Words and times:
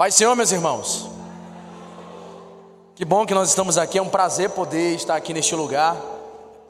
Pai 0.00 0.10
Senhor, 0.10 0.34
meus 0.34 0.50
irmãos. 0.50 1.10
Que 2.94 3.04
bom 3.04 3.26
que 3.26 3.34
nós 3.34 3.50
estamos 3.50 3.76
aqui. 3.76 3.98
É 3.98 4.02
um 4.02 4.08
prazer 4.08 4.48
poder 4.48 4.94
estar 4.94 5.14
aqui 5.14 5.34
neste 5.34 5.54
lugar, 5.54 5.94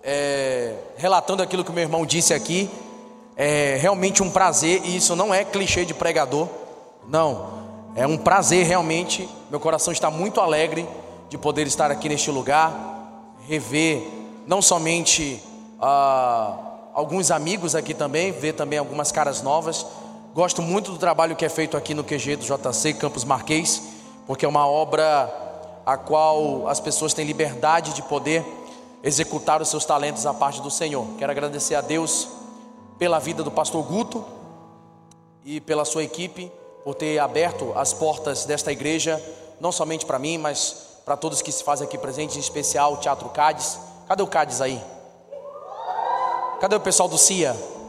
é, 0.03 0.75
relatando 0.97 1.41
aquilo 1.41 1.63
que 1.63 1.71
meu 1.71 1.85
irmão 1.85 2.05
disse 2.05 2.35
aqui. 2.35 2.69
É 3.37 3.79
realmente 3.81 4.21
um 4.21 4.29
prazer, 4.29 4.83
e 4.85 4.97
isso 4.97 5.15
não 5.15 5.33
é 5.33 5.45
clichê 5.45 5.85
de 5.85 5.95
pregador, 5.95 6.49
não. 7.07 7.93
É 7.95 8.05
um 8.05 8.16
prazer 8.16 8.66
realmente. 8.66 9.29
Meu 9.49 9.61
coração 9.61 9.93
está 9.93 10.11
muito 10.11 10.41
alegre 10.41 10.89
de 11.29 11.39
poder 11.39 11.69
estar 11.69 11.89
aqui 11.89 12.09
neste 12.09 12.33
lugar, 12.33 12.73
rever 13.47 14.09
não 14.45 14.61
somente 14.61 15.41
ah, 15.81 16.57
alguns 16.93 17.31
amigos 17.31 17.77
aqui 17.77 17.95
também, 17.95 18.33
ver 18.33 18.55
também 18.55 18.77
algumas 18.77 19.12
caras 19.12 19.41
novas. 19.41 19.87
Gosto 20.33 20.62
muito 20.62 20.93
do 20.93 20.99
trabalho 20.99 21.35
que 21.35 21.45
é 21.45 21.49
feito 21.49 21.77
aqui 21.77 21.93
no 21.93 22.05
QG 22.05 22.37
do 22.37 22.45
JC 22.45 22.95
Campos 22.95 23.25
Marquês, 23.25 23.83
porque 24.29 24.45
é 24.45 24.49
uma 24.49 24.64
obra 24.64 25.29
a 25.85 25.96
qual 25.96 26.68
as 26.68 26.79
pessoas 26.79 27.13
têm 27.13 27.27
liberdade 27.27 27.93
de 27.95 28.03
poder 28.03 28.46
executar 29.03 29.61
os 29.61 29.68
seus 29.68 29.85
talentos 29.85 30.25
à 30.27 30.32
parte 30.32 30.63
do 30.63 30.71
Senhor. 30.71 31.04
Quero 31.18 31.32
agradecer 31.32 31.75
a 31.75 31.81
Deus 31.81 32.28
pela 32.96 33.18
vida 33.18 33.42
do 33.42 33.51
pastor 33.51 33.82
Guto 33.82 34.24
e 35.45 35.60
pela 35.60 35.84
sua 35.84 36.04
equipe 36.04 36.52
por 36.84 36.95
ter 36.95 37.18
aberto 37.18 37.73
as 37.74 37.92
portas 37.92 38.45
desta 38.45 38.70
igreja, 38.70 39.20
não 39.59 39.73
somente 39.73 40.06
para 40.06 40.18
mim, 40.20 40.38
mas 40.38 41.01
para 41.04 41.16
todos 41.16 41.42
que 41.42 41.51
se 41.51 41.65
fazem 41.65 41.88
aqui 41.88 41.98
presentes, 41.98 42.37
em 42.37 42.40
especial 42.40 42.95
o 42.95 42.96
Teatro 42.98 43.28
Cádiz. 43.30 43.80
Cadê 44.06 44.23
o 44.23 44.28
Cádiz 44.28 44.60
aí? 44.60 44.80
Cadê 46.60 46.76
o 46.76 46.80
pessoal 46.80 47.09
do 47.09 47.18
CIA? 47.18 47.79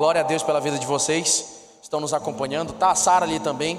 Glória 0.00 0.22
a 0.22 0.24
Deus 0.24 0.42
pela 0.42 0.62
vida 0.62 0.78
de 0.78 0.86
vocês, 0.86 1.44
estão 1.82 2.00
nos 2.00 2.14
acompanhando. 2.14 2.72
Tá 2.72 2.90
a 2.90 2.94
Sara 2.94 3.26
ali 3.26 3.38
também, 3.38 3.78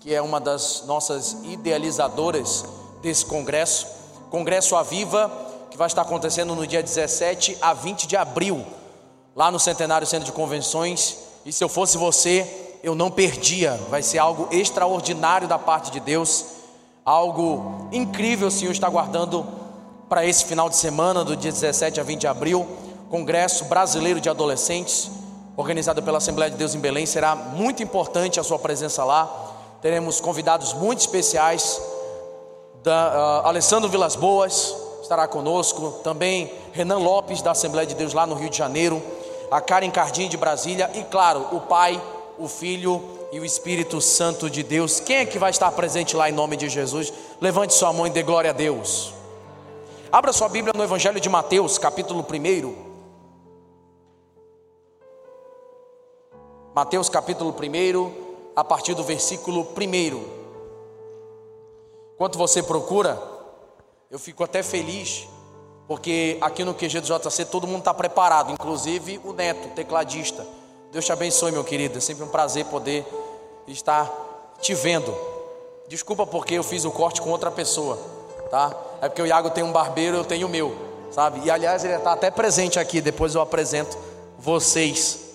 que 0.00 0.14
é 0.14 0.22
uma 0.22 0.40
das 0.40 0.84
nossas 0.86 1.36
idealizadoras 1.44 2.64
desse 3.02 3.26
congresso. 3.26 3.86
Congresso 4.30 4.74
Aviva, 4.74 5.30
que 5.70 5.76
vai 5.76 5.86
estar 5.86 6.00
acontecendo 6.00 6.54
no 6.54 6.66
dia 6.66 6.82
17 6.82 7.58
a 7.60 7.74
20 7.74 8.06
de 8.06 8.16
abril, 8.16 8.64
lá 9.36 9.50
no 9.50 9.60
Centenário 9.60 10.06
Centro 10.06 10.24
de 10.24 10.32
Convenções. 10.32 11.18
E 11.44 11.52
se 11.52 11.62
eu 11.62 11.68
fosse 11.68 11.98
você, 11.98 12.78
eu 12.82 12.94
não 12.94 13.10
perdia. 13.10 13.78
Vai 13.90 14.02
ser 14.02 14.16
algo 14.16 14.48
extraordinário 14.50 15.46
da 15.46 15.58
parte 15.58 15.90
de 15.90 16.00
Deus, 16.00 16.42
algo 17.04 17.86
incrível 17.92 18.48
o 18.48 18.50
Senhor 18.50 18.72
está 18.72 18.88
guardando 18.88 19.46
para 20.08 20.24
esse 20.24 20.42
final 20.46 20.70
de 20.70 20.76
semana, 20.76 21.22
do 21.22 21.36
dia 21.36 21.52
17 21.52 22.00
a 22.00 22.02
20 22.02 22.20
de 22.20 22.26
abril. 22.26 22.66
Congresso 23.10 23.66
Brasileiro 23.66 24.22
de 24.22 24.30
Adolescentes, 24.30 25.19
organizado 25.60 26.02
pela 26.02 26.18
Assembleia 26.18 26.50
de 26.50 26.56
Deus 26.56 26.74
em 26.74 26.80
Belém. 26.80 27.06
Será 27.06 27.34
muito 27.34 27.82
importante 27.82 28.40
a 28.40 28.42
sua 28.42 28.58
presença 28.58 29.04
lá. 29.04 29.30
Teremos 29.80 30.20
convidados 30.20 30.72
muito 30.72 31.00
especiais. 31.00 31.80
Da, 32.82 33.42
uh, 33.44 33.46
Alessandro 33.46 33.88
Vilas 33.88 34.16
Boas 34.16 34.74
estará 35.02 35.28
conosco. 35.28 36.00
Também 36.02 36.52
Renan 36.72 36.98
Lopes, 36.98 37.42
da 37.42 37.50
Assembleia 37.52 37.86
de 37.86 37.94
Deus 37.94 38.14
lá 38.14 38.26
no 38.26 38.34
Rio 38.34 38.50
de 38.50 38.56
Janeiro. 38.56 39.02
A 39.50 39.60
Karen 39.60 39.90
Cardim 39.90 40.28
de 40.28 40.36
Brasília. 40.36 40.90
E 40.94 41.02
claro, 41.04 41.46
o 41.52 41.60
Pai, 41.60 42.00
o 42.38 42.48
Filho 42.48 43.02
e 43.30 43.38
o 43.38 43.44
Espírito 43.44 44.00
Santo 44.00 44.48
de 44.48 44.62
Deus. 44.62 44.98
Quem 44.98 45.16
é 45.16 45.26
que 45.26 45.38
vai 45.38 45.50
estar 45.50 45.70
presente 45.72 46.16
lá 46.16 46.28
em 46.28 46.32
nome 46.32 46.56
de 46.56 46.68
Jesus? 46.68 47.12
Levante 47.40 47.74
sua 47.74 47.92
mão 47.92 48.06
e 48.06 48.10
dê 48.10 48.22
glória 48.22 48.50
a 48.50 48.54
Deus. 48.54 49.12
Abra 50.10 50.32
sua 50.32 50.48
Bíblia 50.48 50.72
no 50.76 50.82
Evangelho 50.82 51.20
de 51.20 51.28
Mateus, 51.28 51.78
capítulo 51.78 52.26
1. 52.28 52.89
Mateus 56.72 57.08
capítulo 57.08 57.52
1, 57.52 58.12
a 58.54 58.62
partir 58.62 58.94
do 58.94 59.02
versículo 59.02 59.62
1. 59.76 60.40
Enquanto 62.14 62.38
você 62.38 62.62
procura, 62.62 63.20
eu 64.08 64.20
fico 64.20 64.44
até 64.44 64.62
feliz, 64.62 65.26
porque 65.88 66.38
aqui 66.40 66.62
no 66.62 66.72
QG 66.72 67.00
do 67.00 67.18
JC 67.18 67.44
todo 67.46 67.66
mundo 67.66 67.80
está 67.80 67.92
preparado, 67.92 68.52
inclusive 68.52 69.20
o 69.24 69.32
Neto, 69.32 69.74
tecladista. 69.74 70.46
Deus 70.92 71.04
te 71.04 71.10
abençoe, 71.10 71.50
meu 71.50 71.64
querido. 71.64 71.98
É 71.98 72.00
sempre 72.00 72.22
um 72.22 72.28
prazer 72.28 72.64
poder 72.66 73.04
estar 73.66 74.08
te 74.60 74.72
vendo. 74.72 75.12
Desculpa 75.88 76.24
porque 76.24 76.54
eu 76.54 76.62
fiz 76.62 76.84
o 76.84 76.92
corte 76.92 77.20
com 77.20 77.30
outra 77.30 77.50
pessoa, 77.50 77.98
tá? 78.48 78.72
É 79.02 79.08
porque 79.08 79.22
o 79.22 79.26
Iago 79.26 79.50
tem 79.50 79.64
um 79.64 79.72
barbeiro, 79.72 80.18
eu 80.18 80.24
tenho 80.24 80.46
o 80.46 80.50
meu, 80.50 80.72
sabe? 81.10 81.40
E 81.44 81.50
aliás, 81.50 81.84
ele 81.84 81.94
está 81.94 82.12
até 82.12 82.30
presente 82.30 82.78
aqui, 82.78 83.00
depois 83.00 83.34
eu 83.34 83.40
apresento 83.40 83.98
vocês. 84.38 85.29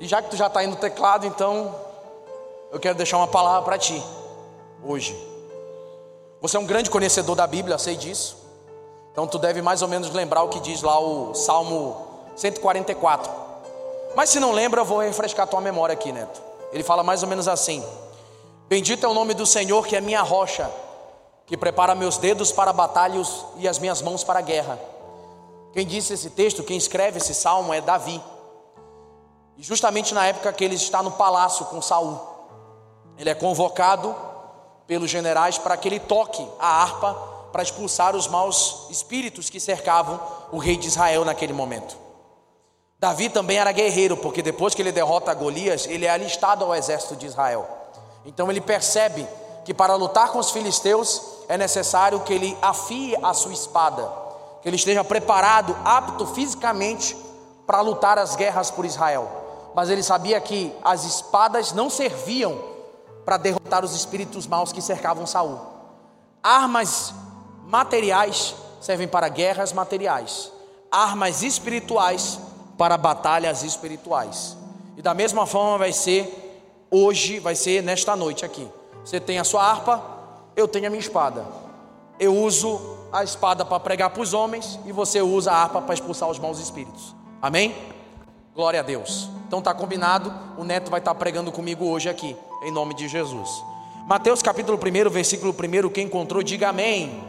E 0.00 0.06
já 0.06 0.20
que 0.20 0.30
tu 0.30 0.36
já 0.36 0.46
está 0.46 0.60
aí 0.60 0.66
no 0.66 0.76
teclado, 0.76 1.26
então 1.26 1.74
eu 2.70 2.78
quero 2.78 2.96
deixar 2.96 3.16
uma 3.16 3.28
palavra 3.28 3.62
para 3.62 3.78
ti 3.78 4.02
hoje. 4.84 5.16
Você 6.40 6.56
é 6.56 6.60
um 6.60 6.66
grande 6.66 6.90
conhecedor 6.90 7.34
da 7.34 7.46
Bíblia, 7.46 7.78
sei 7.78 7.96
disso. 7.96 8.36
Então 9.12 9.26
tu 9.26 9.38
deve 9.38 9.62
mais 9.62 9.80
ou 9.80 9.88
menos 9.88 10.10
lembrar 10.10 10.42
o 10.42 10.48
que 10.48 10.60
diz 10.60 10.82
lá 10.82 10.98
o 11.00 11.34
Salmo 11.34 12.06
144. 12.36 13.32
Mas 14.14 14.30
se 14.30 14.38
não 14.38 14.52
lembra, 14.52 14.82
eu 14.82 14.84
vou 14.84 15.00
refrescar 15.00 15.46
tua 15.46 15.60
memória 15.60 15.94
aqui, 15.94 16.12
Neto. 16.12 16.40
Ele 16.72 16.82
fala 16.82 17.02
mais 17.02 17.22
ou 17.22 17.28
menos 17.28 17.48
assim: 17.48 17.82
Bendito 18.68 19.06
é 19.06 19.08
o 19.08 19.14
nome 19.14 19.32
do 19.32 19.46
Senhor, 19.46 19.86
que 19.86 19.96
é 19.96 20.00
minha 20.00 20.22
rocha, 20.22 20.70
que 21.46 21.56
prepara 21.56 21.94
meus 21.94 22.18
dedos 22.18 22.52
para 22.52 22.72
batalhas 22.72 23.44
e 23.56 23.66
as 23.66 23.78
minhas 23.78 24.02
mãos 24.02 24.22
para 24.22 24.40
a 24.40 24.42
guerra. 24.42 24.78
Quem 25.72 25.86
disse 25.86 26.12
esse 26.12 26.30
texto, 26.30 26.62
quem 26.62 26.76
escreve 26.76 27.18
esse 27.18 27.34
salmo 27.34 27.72
é 27.72 27.80
Davi. 27.80 28.20
E 29.56 29.62
justamente 29.62 30.12
na 30.14 30.26
época 30.26 30.52
que 30.52 30.64
ele 30.64 30.74
está 30.74 31.02
no 31.02 31.12
palácio 31.12 31.64
com 31.66 31.80
Saul, 31.80 32.20
ele 33.18 33.30
é 33.30 33.34
convocado 33.34 34.14
pelos 34.86 35.10
generais 35.10 35.56
para 35.56 35.76
que 35.76 35.88
ele 35.88 35.98
toque 35.98 36.46
a 36.58 36.82
harpa 36.82 37.14
para 37.50 37.62
expulsar 37.62 38.14
os 38.14 38.28
maus 38.28 38.86
espíritos 38.90 39.48
que 39.48 39.58
cercavam 39.58 40.20
o 40.52 40.58
rei 40.58 40.76
de 40.76 40.88
Israel 40.88 41.24
naquele 41.24 41.54
momento. 41.54 41.96
Davi 42.98 43.28
também 43.30 43.58
era 43.58 43.72
guerreiro, 43.72 44.16
porque 44.16 44.42
depois 44.42 44.74
que 44.74 44.82
ele 44.82 44.92
derrota 44.92 45.32
Golias, 45.32 45.86
ele 45.86 46.04
é 46.04 46.10
alistado 46.10 46.64
ao 46.64 46.74
exército 46.74 47.16
de 47.16 47.26
Israel. 47.26 47.66
Então 48.24 48.50
ele 48.50 48.60
percebe 48.60 49.26
que 49.64 49.72
para 49.72 49.94
lutar 49.94 50.30
com 50.30 50.38
os 50.38 50.50
filisteus 50.50 51.22
é 51.48 51.56
necessário 51.56 52.20
que 52.20 52.32
ele 52.32 52.56
afie 52.60 53.16
a 53.22 53.32
sua 53.32 53.52
espada, 53.52 54.10
que 54.62 54.68
ele 54.68 54.76
esteja 54.76 55.02
preparado, 55.02 55.76
apto 55.84 56.26
fisicamente 56.26 57.16
para 57.66 57.80
lutar 57.80 58.18
as 58.18 58.36
guerras 58.36 58.70
por 58.70 58.84
Israel 58.84 59.45
mas 59.76 59.90
ele 59.90 60.02
sabia 60.02 60.40
que 60.40 60.72
as 60.82 61.04
espadas 61.04 61.72
não 61.72 61.90
serviam 61.90 62.58
para 63.26 63.36
derrotar 63.36 63.84
os 63.84 63.94
espíritos 63.94 64.46
maus 64.46 64.72
que 64.72 64.80
cercavam 64.80 65.26
Saul. 65.26 65.60
Armas 66.42 67.12
materiais 67.66 68.54
servem 68.80 69.06
para 69.06 69.28
guerras 69.28 69.74
materiais, 69.74 70.50
armas 70.90 71.42
espirituais 71.42 72.40
para 72.78 72.96
batalhas 72.96 73.62
espirituais. 73.62 74.56
E 74.96 75.02
da 75.02 75.12
mesma 75.12 75.44
forma 75.44 75.76
vai 75.76 75.92
ser 75.92 76.64
hoje, 76.90 77.38
vai 77.38 77.54
ser 77.54 77.82
nesta 77.82 78.16
noite 78.16 78.46
aqui. 78.46 78.66
Você 79.04 79.20
tem 79.20 79.38
a 79.38 79.44
sua 79.44 79.62
harpa, 79.62 80.02
eu 80.56 80.66
tenho 80.66 80.86
a 80.86 80.90
minha 80.90 81.00
espada. 81.00 81.44
Eu 82.18 82.34
uso 82.34 82.96
a 83.12 83.22
espada 83.22 83.62
para 83.62 83.78
pregar 83.78 84.08
para 84.08 84.22
os 84.22 84.32
homens 84.32 84.80
e 84.86 84.92
você 84.92 85.20
usa 85.20 85.52
a 85.52 85.56
harpa 85.56 85.82
para 85.82 85.92
expulsar 85.92 86.30
os 86.30 86.38
maus 86.38 86.58
espíritos. 86.58 87.14
Amém? 87.42 87.76
Glória 88.54 88.80
a 88.80 88.82
Deus. 88.82 89.35
Então 89.46 89.62
tá 89.62 89.72
combinado, 89.72 90.32
o 90.58 90.64
neto 90.64 90.90
vai 90.90 90.98
estar 90.98 91.14
pregando 91.14 91.52
comigo 91.52 91.86
hoje 91.86 92.08
aqui, 92.08 92.36
em 92.64 92.72
nome 92.72 92.94
de 92.94 93.06
Jesus. 93.06 93.48
Mateus 94.06 94.42
capítulo 94.42 94.76
1, 94.78 95.10
versículo 95.10 95.52
1, 95.52 95.88
quem 95.90 96.06
encontrou, 96.06 96.42
diga 96.42 96.68
amém. 96.68 97.22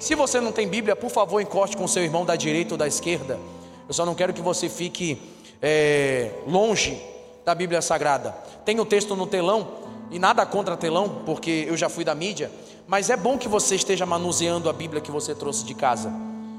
Se 0.00 0.14
você 0.14 0.40
não 0.40 0.50
tem 0.52 0.66
Bíblia, 0.66 0.96
por 0.96 1.10
favor, 1.10 1.40
encoste 1.40 1.76
com 1.76 1.86
seu 1.86 2.02
irmão 2.02 2.24
da 2.24 2.36
direita 2.36 2.74
ou 2.74 2.78
da 2.78 2.86
esquerda. 2.86 3.38
Eu 3.86 3.94
só 3.94 4.06
não 4.06 4.14
quero 4.14 4.32
que 4.32 4.40
você 4.40 4.68
fique 4.68 5.20
é, 5.60 6.32
longe 6.46 7.00
da 7.44 7.54
Bíblia 7.54 7.82
Sagrada. 7.82 8.30
Tem 8.64 8.80
o 8.80 8.84
texto 8.84 9.14
no 9.14 9.26
telão, 9.26 9.68
e 10.10 10.18
nada 10.18 10.46
contra 10.46 10.76
telão, 10.76 11.22
porque 11.26 11.66
eu 11.68 11.76
já 11.76 11.88
fui 11.88 12.04
da 12.04 12.14
mídia, 12.14 12.50
mas 12.86 13.10
é 13.10 13.16
bom 13.16 13.36
que 13.36 13.48
você 13.48 13.74
esteja 13.74 14.06
manuseando 14.06 14.70
a 14.70 14.72
Bíblia 14.72 15.02
que 15.02 15.10
você 15.10 15.34
trouxe 15.34 15.64
de 15.64 15.74
casa. 15.74 16.12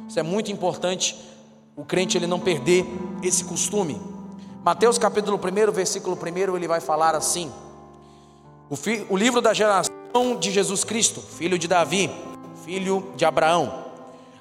Isso 0.07 0.19
é 0.19 0.23
muito 0.23 0.51
importante 0.51 1.15
o 1.75 1.85
crente 1.85 2.17
ele 2.17 2.27
não 2.27 2.39
perder 2.39 2.85
esse 3.23 3.43
costume. 3.43 3.99
Mateus 4.67 4.97
capítulo 4.97 5.39
1, 5.39 5.71
versículo 5.71 6.17
1, 6.21 6.57
ele 6.57 6.67
vai 6.67 6.81
falar 6.81 7.15
assim: 7.15 7.49
o, 8.69 8.75
fi, 8.75 9.07
o 9.09 9.15
livro 9.15 9.39
da 9.39 9.53
geração 9.53 10.35
de 10.37 10.51
Jesus 10.51 10.83
Cristo, 10.83 11.21
filho 11.21 11.57
de 11.57 11.69
Davi, 11.69 12.11
filho 12.65 13.13
de 13.15 13.23
Abraão. 13.23 13.85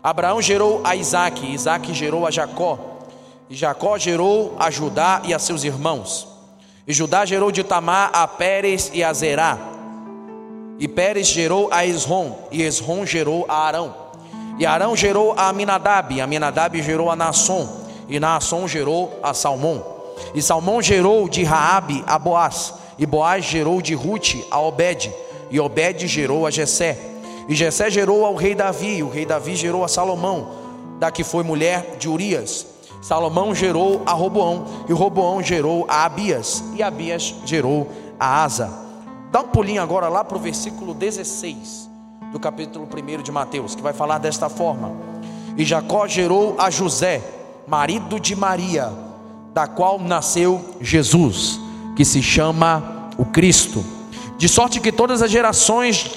Abraão 0.03 0.43
gerou 0.43 0.81
a 0.83 0.97
Isaac, 0.97 1.47
Isaac 1.47 1.95
gerou 1.95 2.27
a 2.27 2.33
Jacó, 2.33 2.77
e 3.49 3.55
Jacó 3.55 3.97
gerou 3.99 4.57
a 4.59 4.69
Judá 4.69 5.23
e 5.25 5.33
a 5.33 5.39
seus 5.39 5.63
irmãos. 5.63 6.27
E 6.89 6.93
Judá 6.93 7.25
gerou 7.25 7.53
de 7.53 7.63
Tamar 7.63 8.11
a 8.13 8.27
Pérez 8.27 8.91
e 8.93 9.05
a 9.05 9.13
Zerá. 9.13 9.57
E 10.81 10.89
Pérez 10.89 11.29
gerou 11.29 11.69
a 11.71 11.87
Esrom, 11.87 12.37
e 12.51 12.63
Esrom 12.63 13.07
gerou 13.07 13.47
a 13.49 13.59
Arão. 13.59 13.95
E 14.59 14.67
Arão 14.67 14.97
gerou 14.97 15.35
a 15.37 15.51
Aminadab, 15.51 16.21
Aminadab 16.21 16.83
gerou 16.83 17.13
a 17.13 17.15
Nasson, 17.15 17.87
e 18.09 18.19
Nasson 18.19 18.67
gerou 18.67 19.21
a 19.23 19.33
Salmão. 19.33 19.95
E 20.35 20.43
Salmão 20.43 20.81
gerou 20.83 21.29
de 21.29 21.45
Raabe 21.45 22.03
a 22.07 22.19
Boaz, 22.19 22.75
e 22.99 23.07
Boaz 23.07 23.45
gerou 23.45 23.81
de 23.81 23.95
Rute 23.95 24.45
a 24.51 24.61
Obed, 24.61 25.13
e 25.51 25.61
Obed 25.61 26.07
gerou 26.07 26.47
a 26.47 26.51
Jessé. 26.51 26.99
E 27.49 27.55
Jessé 27.55 27.91
gerou 27.91 28.25
ao 28.25 28.35
rei 28.35 28.55
Davi, 28.55 28.97
e 28.97 29.03
o 29.03 29.09
rei 29.09 29.25
Davi 29.25 29.55
gerou 29.55 29.85
a 29.85 29.89
Salomão, 29.89 30.49
da 30.99 31.11
que 31.11 31.23
foi 31.23 31.45
mulher 31.45 31.97
de 31.99 32.09
Urias. 32.09 32.67
Salomão 33.03 33.55
gerou 33.55 34.03
a 34.05 34.13
Roboão, 34.13 34.67
e 34.89 34.93
Roboão 34.93 35.43
gerou 35.43 35.85
a 35.89 36.05
Abias, 36.05 36.65
e 36.75 36.83
Abias 36.83 37.35
gerou 37.45 37.89
a 38.19 38.43
Asa. 38.43 38.71
Dá 39.31 39.41
um 39.41 39.49
pulinho 39.49 39.83
agora 39.83 40.09
lá 40.09 40.25
para 40.25 40.37
o 40.37 40.41
versículo 40.41 40.95
16 40.95 41.91
do 42.33 42.41
capítulo 42.41 42.87
1 42.87 43.23
de 43.23 43.31
Mateus, 43.31 43.75
que 43.75 43.83
vai 43.83 43.93
falar 43.93 44.19
desta 44.19 44.49
forma: 44.49 44.93
E 45.57 45.65
Jacó 45.65 46.07
gerou 46.09 46.55
a 46.59 46.71
José, 46.71 47.23
marido 47.67 48.19
de 48.19 48.35
Maria, 48.35 48.93
da 49.57 49.67
qual 49.67 49.99
nasceu 49.99 50.63
Jesus, 50.83 51.59
que 51.97 52.05
se 52.05 52.23
chama 52.23 53.09
o 53.17 53.25
Cristo. 53.25 53.83
De 54.37 54.51
sorte 54.51 54.81
que 54.81 54.93
todas 54.93 55.23
as 55.23 55.31
gerações, 55.31 56.11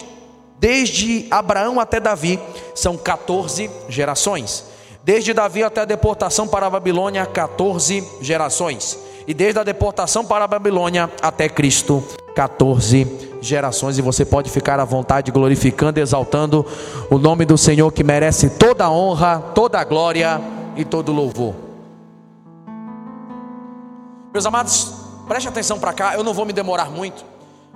desde 0.59 1.25
Abraão 1.31 1.80
até 1.80 2.01
Davi, 2.01 2.38
são 2.75 2.97
14 2.97 3.71
gerações. 3.88 4.65
Desde 5.06 5.33
Davi 5.33 5.63
até 5.63 5.80
a 5.80 5.86
deportação 5.86 6.50
para 6.50 6.65
a 6.65 6.69
Babilônia, 6.69 7.25
14 7.25 8.06
gerações. 8.19 9.00
E 9.25 9.33
desde 9.33 9.57
a 9.57 9.63
deportação 9.63 10.25
para 10.25 10.44
a 10.44 10.47
Babilônia 10.47 11.09
até 11.21 11.47
Cristo, 11.47 12.03
14 12.36 13.07
gerações. 13.39 13.97
E 13.97 14.01
você 14.01 14.25
pode 14.25 14.50
ficar 14.50 14.81
à 14.81 14.83
vontade, 14.83 15.31
glorificando 15.31 16.01
exaltando 16.01 16.65
o 17.09 17.18
nome 17.18 17.45
do 17.45 17.57
Senhor, 17.57 17.89
que 17.94 18.03
merece 18.03 18.50
toda 18.50 18.83
a 18.83 18.91
honra, 18.91 19.39
toda 19.56 19.80
a 19.80 19.86
glória 19.86 20.41
e 20.75 20.83
todo 20.83 21.13
o 21.13 21.15
louvor. 21.15 21.69
Meus 24.31 24.45
amados, 24.45 24.93
preste 25.27 25.47
atenção 25.47 25.79
para 25.79 25.91
cá, 25.91 26.13
eu 26.13 26.23
não 26.23 26.33
vou 26.33 26.45
me 26.45 26.53
demorar 26.53 26.91
muito, 26.91 27.25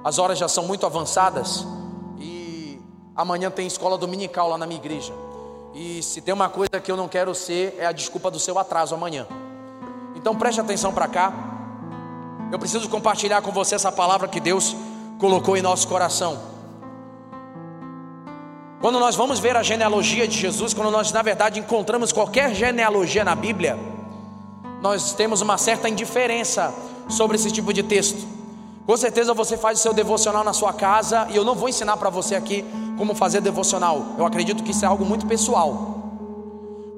as 0.04 0.20
horas 0.20 0.38
já 0.38 0.48
são 0.48 0.66
muito 0.66 0.86
avançadas 0.86 1.66
e 2.20 2.80
amanhã 3.16 3.50
tem 3.50 3.66
escola 3.66 3.98
dominical 3.98 4.50
lá 4.50 4.58
na 4.58 4.68
minha 4.68 4.80
igreja. 4.80 5.12
E 5.74 6.04
se 6.04 6.22
tem 6.22 6.32
uma 6.32 6.50
coisa 6.50 6.80
que 6.80 6.92
eu 6.92 6.96
não 6.96 7.08
quero 7.08 7.34
ser, 7.34 7.76
é 7.80 7.88
a 7.88 7.92
desculpa 7.92 8.30
do 8.30 8.38
seu 8.38 8.60
atraso 8.60 8.94
amanhã. 8.94 9.26
Então 10.16 10.36
preste 10.36 10.62
atenção 10.62 10.94
para 10.94 11.08
cá. 11.08 11.34
Eu 12.52 12.60
preciso 12.60 12.88
compartilhar 12.88 13.42
com 13.42 13.52
você 13.52 13.74
essa 13.74 13.92
palavra 13.92 14.28
que 14.28 14.40
Deus 14.40 14.76
colocou 15.18 15.58
em 15.58 15.62
nosso 15.64 15.88
coração. 15.88 16.40
Quando 18.80 19.00
nós 19.00 19.16
vamos 19.16 19.40
ver 19.40 19.58
a 19.58 19.64
genealogia 19.64 20.28
de 20.28 20.38
Jesus, 20.38 20.72
quando 20.72 20.92
nós 20.92 21.12
na 21.12 21.24
verdade 21.24 21.60
encontramos 21.60 22.12
qualquer 22.12 22.54
genealogia 22.54 23.24
na 23.24 23.34
Bíblia, 23.34 23.76
nós 24.84 25.14
temos 25.14 25.40
uma 25.40 25.58
certa 25.58 25.88
indiferença 25.88 26.74
sobre 27.08 27.38
esse 27.38 27.50
tipo 27.50 27.72
de 27.72 27.82
texto. 27.82 28.28
Com 28.86 28.98
certeza 28.98 29.34
você 29.34 29.56
faz 29.56 29.80
o 29.80 29.82
seu 29.82 29.94
devocional 29.94 30.44
na 30.44 30.52
sua 30.52 30.74
casa 30.74 31.26
e 31.32 31.38
eu 31.38 31.46
não 31.46 31.56
vou 31.56 31.70
ensinar 31.70 31.96
para 31.96 32.10
você 32.10 32.36
aqui 32.36 32.66
como 32.98 33.16
fazer 33.16 33.40
devocional. 33.40 34.08
Eu 34.18 34.26
acredito 34.26 34.62
que 34.62 34.72
isso 34.72 34.84
é 34.84 34.88
algo 34.90 35.06
muito 35.06 35.26
pessoal. 35.26 36.02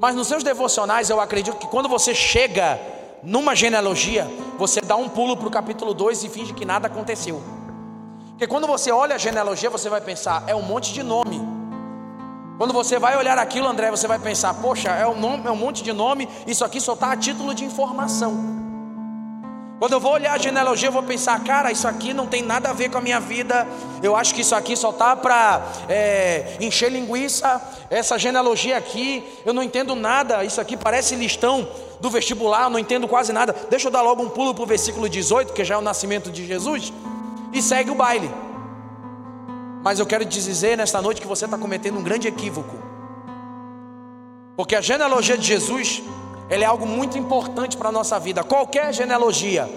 Mas 0.01 0.15
nos 0.15 0.27
seus 0.27 0.43
devocionais 0.43 1.11
eu 1.11 1.21
acredito 1.21 1.57
que 1.57 1.67
quando 1.67 1.87
você 1.87 2.15
chega 2.15 2.81
numa 3.21 3.55
genealogia, 3.55 4.27
você 4.57 4.81
dá 4.81 4.95
um 4.95 5.07
pulo 5.07 5.38
para 5.38 5.47
o 5.47 5.51
capítulo 5.51 5.93
2 5.93 6.23
e 6.23 6.29
finge 6.29 6.53
que 6.53 6.65
nada 6.65 6.88
aconteceu. 6.88 7.39
Porque 8.29 8.47
quando 8.47 8.65
você 8.65 8.91
olha 8.91 9.13
a 9.13 9.19
genealogia, 9.19 9.69
você 9.69 9.89
vai 9.89 10.01
pensar, 10.01 10.43
é 10.47 10.55
um 10.55 10.63
monte 10.63 10.91
de 10.91 11.03
nome. 11.03 11.54
Quando 12.57 12.73
você 12.73 12.97
vai 12.97 13.17
olhar 13.17 13.37
aquilo, 13.37 13.67
André, 13.67 13.91
você 13.91 14.07
vai 14.07 14.17
pensar: 14.17 14.53
poxa, 14.55 14.89
é 14.89 15.05
um, 15.05 15.19
nome, 15.19 15.45
é 15.45 15.51
um 15.51 15.55
monte 15.55 15.83
de 15.83 15.91
nome, 15.91 16.27
isso 16.47 16.63
aqui 16.63 16.79
só 16.79 16.93
está 16.93 17.11
a 17.11 17.17
título 17.17 17.53
de 17.53 17.65
informação. 17.65 18.63
Quando 19.77 19.91
eu 19.91 19.99
vou 19.99 20.13
olhar 20.13 20.33
a 20.33 20.37
genealogia, 20.37 20.87
eu 20.87 20.93
vou 20.93 21.03
pensar: 21.03 21.43
cara, 21.43 21.69
isso 21.69 21.85
aqui 21.85 22.13
não 22.13 22.25
tem 22.25 22.41
nada 22.41 22.69
a 22.69 22.73
ver 22.73 22.89
com 22.89 22.97
a 22.97 23.01
minha 23.01 23.19
vida. 23.19 23.67
Eu 24.01 24.15
acho 24.15 24.33
que 24.33 24.39
isso 24.39 24.55
aqui 24.55 24.75
só 24.77 24.91
está 24.91 25.17
para 25.17 25.65
é, 25.89 26.55
encher 26.61 26.89
linguiça. 26.89 27.61
Essa 27.89 28.17
genealogia 28.17 28.77
aqui, 28.77 29.23
eu 29.45 29.53
não 29.53 29.61
entendo 29.61 29.93
nada. 29.93 30.45
Isso 30.45 30.61
aqui 30.61 30.77
parece 30.77 31.13
listão 31.15 31.67
do 31.99 32.09
vestibular, 32.09 32.63
eu 32.63 32.69
não 32.69 32.79
entendo 32.79 33.05
quase 33.05 33.33
nada. 33.33 33.53
Deixa 33.69 33.87
eu 33.87 33.91
dar 33.91 34.01
logo 34.01 34.23
um 34.23 34.29
pulo 34.29 34.53
para 34.53 34.63
o 34.63 34.67
versículo 34.67 35.09
18, 35.09 35.51
que 35.51 35.65
já 35.65 35.75
é 35.75 35.77
o 35.77 35.81
nascimento 35.81 36.31
de 36.31 36.47
Jesus, 36.47 36.93
e 37.51 37.61
segue 37.61 37.91
o 37.91 37.95
baile. 37.95 38.31
Mas 39.85 39.99
eu 39.99 40.05
quero 40.07 40.25
te 40.25 40.41
dizer 40.41 40.75
nesta 40.75 40.99
noite 40.99 41.21
que 41.21 41.27
você 41.27 41.45
está 41.45 41.59
cometendo 41.59 41.99
um 41.99 42.01
grande 42.01 42.27
equívoco. 42.27 42.75
Porque 44.57 44.75
a 44.75 44.81
genealogia 44.81 45.37
de 45.37 45.45
Jesus, 45.45 46.01
ela 46.49 46.63
é 46.63 46.65
algo 46.65 46.87
muito 46.87 47.19
importante 47.19 47.77
para 47.77 47.89
a 47.89 47.91
nossa 47.91 48.19
vida. 48.19 48.43
Qualquer 48.43 48.91
genealogia, 48.91 49.69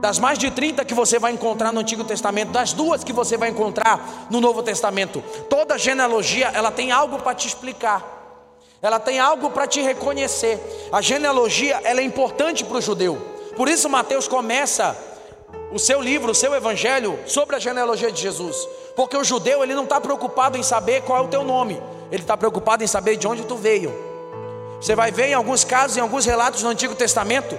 das 0.00 0.18
mais 0.18 0.40
de 0.40 0.50
30 0.50 0.84
que 0.84 0.92
você 0.92 1.20
vai 1.20 1.30
encontrar 1.30 1.72
no 1.72 1.78
Antigo 1.78 2.02
Testamento, 2.02 2.50
das 2.50 2.72
duas 2.72 3.04
que 3.04 3.12
você 3.12 3.36
vai 3.36 3.50
encontrar 3.50 4.26
no 4.28 4.40
Novo 4.40 4.60
Testamento, 4.60 5.22
toda 5.48 5.78
genealogia, 5.78 6.48
ela 6.48 6.72
tem 6.72 6.90
algo 6.90 7.20
para 7.20 7.32
te 7.32 7.46
explicar. 7.46 8.02
Ela 8.82 8.98
tem 8.98 9.20
algo 9.20 9.50
para 9.50 9.68
te 9.68 9.80
reconhecer. 9.80 10.58
A 10.90 11.00
genealogia, 11.00 11.80
ela 11.84 12.00
é 12.00 12.04
importante 12.04 12.64
para 12.64 12.78
o 12.78 12.82
judeu. 12.82 13.16
Por 13.54 13.68
isso 13.68 13.88
Mateus 13.88 14.26
começa 14.26 14.96
o 15.70 15.78
seu 15.78 16.00
livro, 16.00 16.32
o 16.32 16.34
seu 16.34 16.52
evangelho 16.56 17.16
sobre 17.24 17.54
a 17.54 17.60
genealogia 17.60 18.10
de 18.10 18.20
Jesus. 18.20 18.79
Porque 18.94 19.16
o 19.16 19.24
judeu, 19.24 19.62
ele 19.62 19.74
não 19.74 19.84
está 19.84 20.00
preocupado 20.00 20.58
em 20.58 20.62
saber 20.62 21.02
qual 21.02 21.18
é 21.18 21.24
o 21.24 21.28
teu 21.28 21.44
nome, 21.44 21.80
ele 22.10 22.22
está 22.22 22.36
preocupado 22.36 22.82
em 22.82 22.86
saber 22.86 23.16
de 23.16 23.26
onde 23.26 23.44
tu 23.44 23.56
veio. 23.56 23.92
Você 24.80 24.94
vai 24.94 25.10
ver 25.10 25.28
em 25.28 25.34
alguns 25.34 25.62
casos, 25.62 25.96
em 25.96 26.00
alguns 26.00 26.24
relatos 26.24 26.62
no 26.62 26.70
Antigo 26.70 26.94
Testamento, 26.94 27.56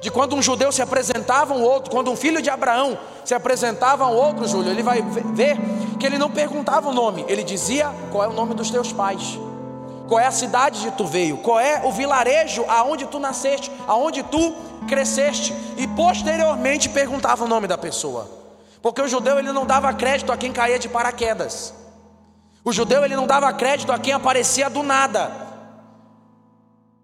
de 0.00 0.10
quando 0.10 0.34
um 0.34 0.42
judeu 0.42 0.72
se 0.72 0.80
apresentava 0.80 1.52
a 1.52 1.56
um 1.56 1.62
outro, 1.62 1.90
quando 1.90 2.10
um 2.10 2.16
filho 2.16 2.40
de 2.40 2.48
Abraão 2.48 2.98
se 3.24 3.34
apresentava 3.34 4.04
a 4.04 4.08
um 4.08 4.14
outro, 4.14 4.46
Júlio, 4.48 4.70
ele 4.70 4.82
vai 4.82 5.02
ver 5.02 5.58
que 5.98 6.06
ele 6.06 6.16
não 6.16 6.30
perguntava 6.30 6.88
o 6.88 6.92
nome, 6.92 7.24
ele 7.28 7.42
dizia 7.42 7.92
qual 8.10 8.24
é 8.24 8.28
o 8.28 8.32
nome 8.32 8.54
dos 8.54 8.70
teus 8.70 8.92
pais, 8.92 9.38
qual 10.08 10.18
é 10.18 10.26
a 10.26 10.30
cidade 10.30 10.80
de 10.80 10.90
tu 10.92 11.06
veio, 11.06 11.36
qual 11.38 11.60
é 11.60 11.82
o 11.84 11.92
vilarejo 11.92 12.64
aonde 12.66 13.06
tu 13.06 13.18
nasceste, 13.18 13.70
aonde 13.86 14.22
tu 14.22 14.54
cresceste, 14.88 15.54
e 15.76 15.86
posteriormente 15.86 16.88
perguntava 16.88 17.44
o 17.44 17.48
nome 17.48 17.66
da 17.66 17.76
pessoa. 17.76 18.39
Porque 18.82 19.02
o 19.02 19.08
judeu 19.08 19.38
ele 19.38 19.52
não 19.52 19.66
dava 19.66 19.92
crédito 19.92 20.32
a 20.32 20.36
quem 20.36 20.52
caía 20.52 20.78
de 20.78 20.88
paraquedas. 20.88 21.74
O 22.64 22.72
judeu 22.72 23.04
ele 23.04 23.16
não 23.16 23.26
dava 23.26 23.52
crédito 23.52 23.92
a 23.92 23.98
quem 23.98 24.12
aparecia 24.12 24.68
do 24.70 24.82
nada. 24.82 25.48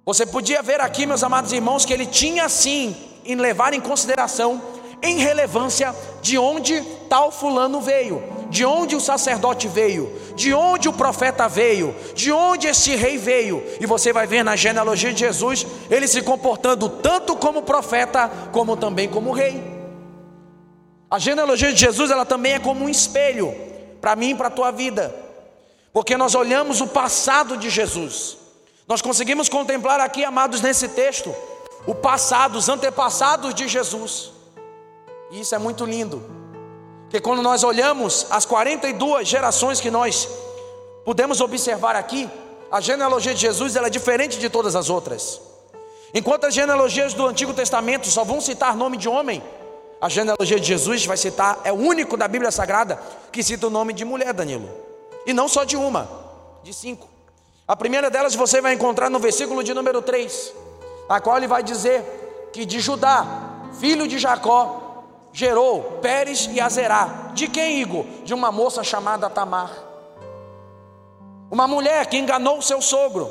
Você 0.05 0.25
podia 0.25 0.63
ver 0.63 0.81
aqui, 0.81 1.05
meus 1.05 1.25
amados 1.25 1.53
irmãos, 1.53 1.85
que 1.85 1.93
ele 1.93 2.07
tinha 2.07 2.49
sim 2.49 2.97
em 3.25 3.35
levar 3.35 3.75
em 3.75 3.81
consideração, 3.81 4.63
em 5.03 5.19
relevância, 5.19 5.95
de 6.23 6.39
onde 6.39 6.81
tal 7.09 7.31
fulano 7.31 7.81
veio, 7.81 8.23
de 8.49 8.65
onde 8.65 8.95
o 8.95 9.01
sacerdote 9.01 9.69
veio, 9.69 10.11
de 10.35 10.55
onde 10.55 10.89
o 10.89 10.93
profeta 10.93 11.49
veio, 11.49 11.95
de 12.15 12.31
onde 12.31 12.69
este 12.69 12.95
rei 12.95 13.19
veio. 13.19 13.63
E 13.81 13.87
você 13.87 14.13
vai 14.13 14.27
ver 14.27 14.45
na 14.45 14.57
genealogia 14.57 15.13
de 15.13 15.21
Jesus 15.21 15.67
ele 15.91 16.07
se 16.07 16.23
comportando 16.23 16.89
tanto 16.89 17.35
como 17.37 17.63
profeta, 17.63 18.31
como 18.53 18.77
também 18.77 19.09
como 19.09 19.33
rei. 19.33 19.76
A 21.11 21.19
genealogia 21.19 21.73
de 21.73 21.79
Jesus, 21.79 22.11
ela 22.11 22.25
também 22.25 22.55
é 22.55 22.59
como 22.59 22.85
um 22.85 22.89
espelho 22.89 23.55
para 24.01 24.17
mim 24.17 24.31
e 24.31 24.35
para 24.35 24.49
a 24.49 24.51
tua 24.51 24.71
vida. 24.71 25.15
Porque 25.93 26.17
nós 26.17 26.35
olhamos 26.35 26.81
o 26.81 26.87
passado 26.87 27.57
de 27.57 27.71
Jesus. 27.71 28.37
Nós 28.89 29.01
conseguimos 29.01 29.49
contemplar 29.49 30.01
aqui, 30.01 30.25
amados, 30.25 30.61
nesse 30.61 30.89
texto, 30.89 31.35
o 31.87 31.95
passado, 31.95 32.57
os 32.57 32.69
antepassados 32.69 33.55
de 33.55 33.69
Jesus. 33.69 34.31
E 35.31 35.41
isso 35.41 35.55
é 35.55 35.59
muito 35.59 35.85
lindo. 35.85 36.23
Porque 37.03 37.21
quando 37.21 37.41
nós 37.41 37.63
olhamos 37.63 38.27
as 38.31 38.45
42 38.45 39.29
gerações 39.29 39.81
que 39.81 39.91
nós 39.91 40.29
podemos 41.05 41.41
observar 41.41 41.95
aqui, 41.95 42.29
a 42.71 42.81
genealogia 42.81 43.33
de 43.33 43.41
Jesus 43.41 43.77
ela 43.77 43.87
é 43.87 43.91
diferente 43.91 44.39
de 44.39 44.51
todas 44.51 44.75
as 44.75 44.91
outras. 44.91 45.41
Enquanto 46.13 46.47
as 46.47 46.55
genealogias 46.55 47.15
do 47.15 47.27
Antigo 47.27 47.55
Testamento 47.55 48.09
só 48.09 48.25
vão 48.25 48.41
citar 48.41 48.77
nome 48.77 48.97
de 48.97 49.09
homem, 49.09 49.43
a 50.01 50.09
genealogia 50.09 50.61
de 50.61 50.67
Jesus 50.67 51.07
vai 51.07 51.17
citar, 51.17 51.61
é 51.65 51.73
o 51.73 51.77
único 51.77 52.17
da 52.17 52.29
Bíblia 52.29 52.51
Sagrada 52.51 53.01
que 53.33 53.43
cita 53.43 53.67
o 53.67 53.71
nome 53.71 53.93
de 53.93 54.05
mulher, 54.05 54.33
Danilo. 54.33 54.69
E 55.27 55.33
não 55.33 55.49
só 55.49 55.65
de 55.65 55.77
uma, 55.77 56.09
de 56.63 56.73
cinco. 56.73 57.09
A 57.67 57.75
primeira 57.75 58.11
delas 58.11 58.35
você 58.35 58.61
vai 58.61 58.75
encontrar 58.75 59.11
no 59.11 59.19
versículo 59.19 59.65
de 59.65 59.73
número 59.73 60.03
3, 60.03 60.53
a 61.09 61.21
qual 61.21 61.39
ele 61.39 61.49
vai 61.49 61.63
dizer 61.63 62.51
que 62.53 62.65
de 62.65 62.79
Judá, 62.79 63.27
filho 63.81 64.07
de 64.07 64.19
Jacó, 64.19 65.05
gerou 65.33 65.99
Pérez 66.03 66.49
e 66.53 66.61
Azerá. 66.61 67.31
De 67.35 67.49
quem, 67.49 67.81
Igor? 67.81 68.05
De 68.25 68.33
uma 68.33 68.53
moça 68.53 68.85
chamada 68.85 69.29
Tamar. 69.29 69.71
Uma 71.51 71.67
mulher 71.67 72.07
que 72.07 72.17
enganou 72.17 72.63
seu 72.63 72.81
sogro. 72.81 73.31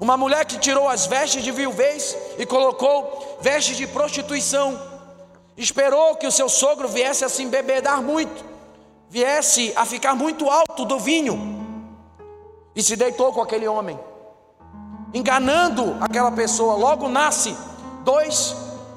Uma 0.00 0.16
mulher 0.16 0.44
que 0.44 0.58
tirou 0.58 0.88
as 0.88 1.06
vestes 1.06 1.44
de 1.44 1.50
viuvez 1.50 2.16
e 2.38 2.46
colocou 2.46 3.38
vestes 3.40 3.76
de 3.76 3.86
prostituição 3.86 4.91
Esperou 5.56 6.16
que 6.16 6.26
o 6.26 6.32
seu 6.32 6.48
sogro 6.48 6.88
viesse 6.88 7.24
a 7.24 7.28
se 7.28 7.42
embebedar 7.42 8.02
muito, 8.02 8.44
viesse 9.08 9.72
a 9.76 9.84
ficar 9.84 10.14
muito 10.14 10.48
alto 10.48 10.84
do 10.84 10.98
vinho, 10.98 11.60
e 12.74 12.82
se 12.82 12.96
deitou 12.96 13.32
com 13.32 13.42
aquele 13.42 13.68
homem, 13.68 13.98
enganando 15.12 15.96
aquela 16.00 16.32
pessoa. 16.32 16.74
Logo 16.74 17.08
nasce 17.08 17.54
dois 18.02 18.56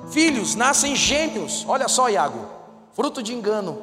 filhos, 0.10 0.56
nascem 0.56 0.96
gêmeos. 0.96 1.66
Olha 1.68 1.88
só, 1.88 2.10
Iago, 2.10 2.46
fruto 2.94 3.22
de 3.22 3.34
engano. 3.34 3.82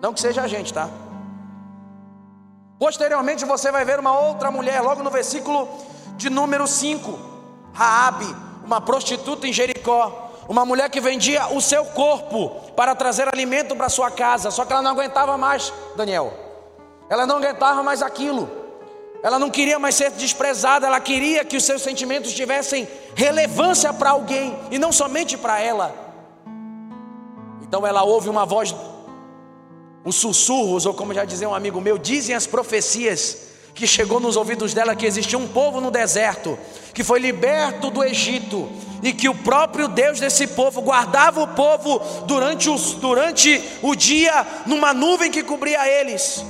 Não 0.00 0.12
que 0.12 0.20
seja 0.20 0.42
a 0.42 0.48
gente, 0.48 0.74
tá? 0.74 0.88
Posteriormente 2.78 3.44
você 3.44 3.70
vai 3.70 3.84
ver 3.84 4.00
uma 4.00 4.18
outra 4.18 4.50
mulher, 4.50 4.82
logo 4.82 5.02
no 5.02 5.10
versículo 5.10 5.68
de 6.16 6.28
número 6.28 6.66
5, 6.66 7.18
Raabe, 7.72 8.36
uma 8.64 8.80
prostituta 8.80 9.46
em 9.46 9.52
Jericó, 9.52 10.32
uma 10.48 10.64
mulher 10.64 10.90
que 10.90 11.00
vendia 11.00 11.48
o 11.48 11.60
seu 11.60 11.84
corpo 11.84 12.50
para 12.74 12.94
trazer 12.94 13.28
alimento 13.28 13.76
para 13.76 13.88
sua 13.88 14.10
casa, 14.10 14.50
só 14.50 14.64
que 14.64 14.72
ela 14.72 14.82
não 14.82 14.90
aguentava 14.92 15.36
mais, 15.36 15.72
Daniel. 15.96 16.32
Ela 17.08 17.26
não 17.26 17.36
aguentava 17.36 17.82
mais 17.82 18.02
aquilo. 18.02 18.48
Ela 19.22 19.38
não 19.38 19.48
queria 19.48 19.78
mais 19.78 19.94
ser 19.94 20.10
desprezada, 20.10 20.86
ela 20.86 21.00
queria 21.00 21.44
que 21.44 21.56
os 21.56 21.64
seus 21.64 21.80
sentimentos 21.82 22.34
tivessem 22.34 22.86
relevância 23.14 23.92
para 23.92 24.10
alguém 24.10 24.58
e 24.70 24.78
não 24.78 24.92
somente 24.92 25.36
para 25.36 25.58
ela. 25.60 25.94
Então 27.62 27.86
ela 27.86 28.02
ouve 28.02 28.28
uma 28.28 28.44
voz, 28.44 28.74
os 30.04 30.16
sussurros, 30.16 30.84
ou 30.84 30.92
como 30.92 31.14
já 31.14 31.24
dizia 31.24 31.48
um 31.48 31.54
amigo 31.54 31.80
meu, 31.80 31.96
dizem 31.96 32.34
as 32.36 32.46
profecias 32.46 33.53
que 33.74 33.86
chegou 33.86 34.20
nos 34.20 34.36
ouvidos 34.36 34.72
dela 34.72 34.94
que 34.94 35.04
existia 35.04 35.38
um 35.38 35.48
povo 35.48 35.80
no 35.80 35.90
deserto, 35.90 36.56
que 36.92 37.02
foi 37.02 37.18
liberto 37.18 37.90
do 37.90 38.04
Egito, 38.04 38.70
e 39.02 39.12
que 39.12 39.28
o 39.28 39.34
próprio 39.34 39.88
Deus 39.88 40.20
desse 40.20 40.46
povo 40.46 40.80
guardava 40.80 41.42
o 41.42 41.48
povo 41.48 41.98
durante, 42.24 42.70
os, 42.70 42.92
durante 42.94 43.62
o 43.82 43.94
dia 43.94 44.46
numa 44.64 44.94
nuvem 44.94 45.30
que 45.30 45.42
cobria 45.42 45.86
eles, 45.88 46.44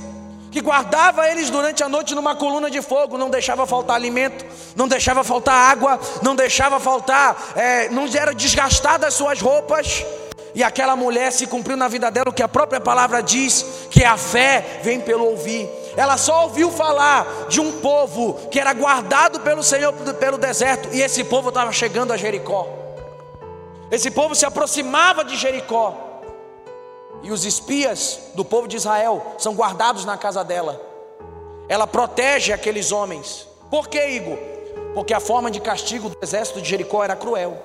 que 0.51 0.61
guardava 0.61 1.29
eles 1.29 1.49
durante 1.49 1.83
a 1.83 1.89
noite 1.89 2.15
numa 2.15 2.35
coluna 2.35 2.69
de 2.69 2.81
fogo, 2.81 3.17
não 3.17 3.29
deixava 3.29 3.65
faltar 3.65 3.95
alimento, 3.95 4.45
não 4.75 4.87
deixava 4.87 5.23
faltar 5.23 5.53
água, 5.53 5.99
não 6.21 6.35
deixava 6.35 6.79
faltar, 6.79 7.53
é, 7.57 7.89
não 7.89 8.05
era 8.05 8.33
desgastada 8.33 9.07
as 9.07 9.15
suas 9.15 9.41
roupas. 9.41 10.05
E 10.53 10.63
aquela 10.63 10.95
mulher 10.95 11.33
se 11.33 11.45
cumpriu 11.45 11.75
na 11.75 11.89
vida 11.89 12.09
dela 12.09 12.29
o 12.29 12.33
que 12.33 12.41
a 12.41 12.47
própria 12.47 12.79
palavra 12.79 13.21
diz, 13.21 13.65
que 13.91 14.05
a 14.05 14.15
fé 14.15 14.79
vem 14.81 15.01
pelo 15.01 15.25
ouvir. 15.25 15.67
Ela 15.97 16.17
só 16.17 16.43
ouviu 16.43 16.71
falar 16.71 17.47
de 17.47 17.61
um 17.61 17.79
povo 17.79 18.33
que 18.49 18.59
era 18.59 18.73
guardado 18.73 19.39
pelo 19.39 19.63
Senhor 19.63 19.93
pelo 20.19 20.37
deserto, 20.37 20.89
e 20.91 21.01
esse 21.01 21.23
povo 21.23 21.49
estava 21.49 21.71
chegando 21.71 22.11
a 22.11 22.17
Jericó. 22.17 22.67
Esse 23.89 24.11
povo 24.11 24.35
se 24.35 24.45
aproximava 24.45 25.23
de 25.23 25.35
Jericó. 25.37 25.95
E 27.23 27.31
os 27.31 27.45
espias 27.45 28.19
do 28.35 28.43
povo 28.43 28.67
de 28.67 28.75
Israel 28.75 29.35
são 29.37 29.53
guardados 29.53 30.05
na 30.05 30.17
casa 30.17 30.43
dela. 30.43 30.79
Ela 31.67 31.87
protege 31.87 32.53
aqueles 32.53 32.91
homens. 32.91 33.47
Por 33.71 33.87
que, 33.87 34.05
Igor? 34.07 34.37
Porque 34.93 35.13
a 35.13 35.19
forma 35.19 35.49
de 35.49 35.59
castigo 35.59 36.09
do 36.09 36.17
exército 36.21 36.61
de 36.61 36.69
Jericó 36.69 37.03
era 37.03 37.15
cruel. 37.15 37.57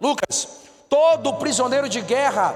Lucas, 0.00 0.48
todo 0.88 1.34
prisioneiro 1.34 1.88
de 1.88 2.00
guerra 2.00 2.54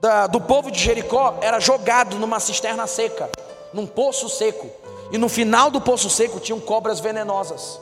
da, 0.00 0.26
do 0.26 0.40
povo 0.40 0.70
de 0.70 0.78
Jericó 0.78 1.38
era 1.40 1.58
jogado 1.58 2.16
numa 2.18 2.38
cisterna 2.38 2.86
seca, 2.86 3.28
num 3.76 3.86
poço 3.86 4.26
seco. 4.30 4.68
E 5.12 5.18
no 5.18 5.28
final 5.28 5.70
do 5.70 5.80
poço 5.80 6.08
seco 6.08 6.40
tinham 6.40 6.58
cobras 6.58 6.98
venenosas. 6.98 7.78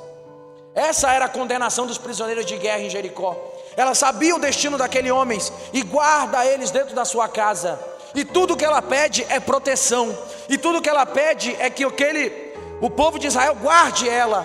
Essa 0.74 1.12
era 1.12 1.26
a 1.26 1.28
condenação 1.28 1.86
dos 1.86 1.96
prisioneiros 1.96 2.44
de 2.44 2.56
guerra 2.56 2.80
em 2.80 2.90
Jericó. 2.90 3.36
Ela 3.76 3.94
sabia 3.94 4.34
o 4.34 4.40
destino 4.40 4.76
daqueles 4.76 5.12
homens 5.12 5.52
e 5.72 5.82
guarda 5.82 6.44
eles 6.44 6.72
dentro 6.72 6.96
da 6.96 7.04
sua 7.04 7.28
casa. 7.28 7.78
E 8.12 8.24
tudo 8.24 8.56
que 8.56 8.64
ela 8.64 8.82
pede 8.82 9.24
é 9.28 9.38
proteção. 9.38 10.16
E 10.48 10.58
tudo 10.58 10.82
que 10.82 10.88
ela 10.88 11.06
pede 11.06 11.54
é 11.60 11.70
que 11.70 11.84
aquele, 11.84 12.32
o 12.80 12.90
povo 12.90 13.16
de 13.16 13.28
Israel 13.28 13.54
guarde 13.54 14.08
ela. 14.08 14.44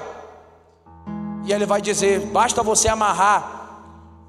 E 1.45 1.51
ele 1.51 1.65
vai 1.65 1.81
dizer: 1.81 2.19
basta 2.27 2.61
você 2.61 2.87
amarrar 2.87 3.57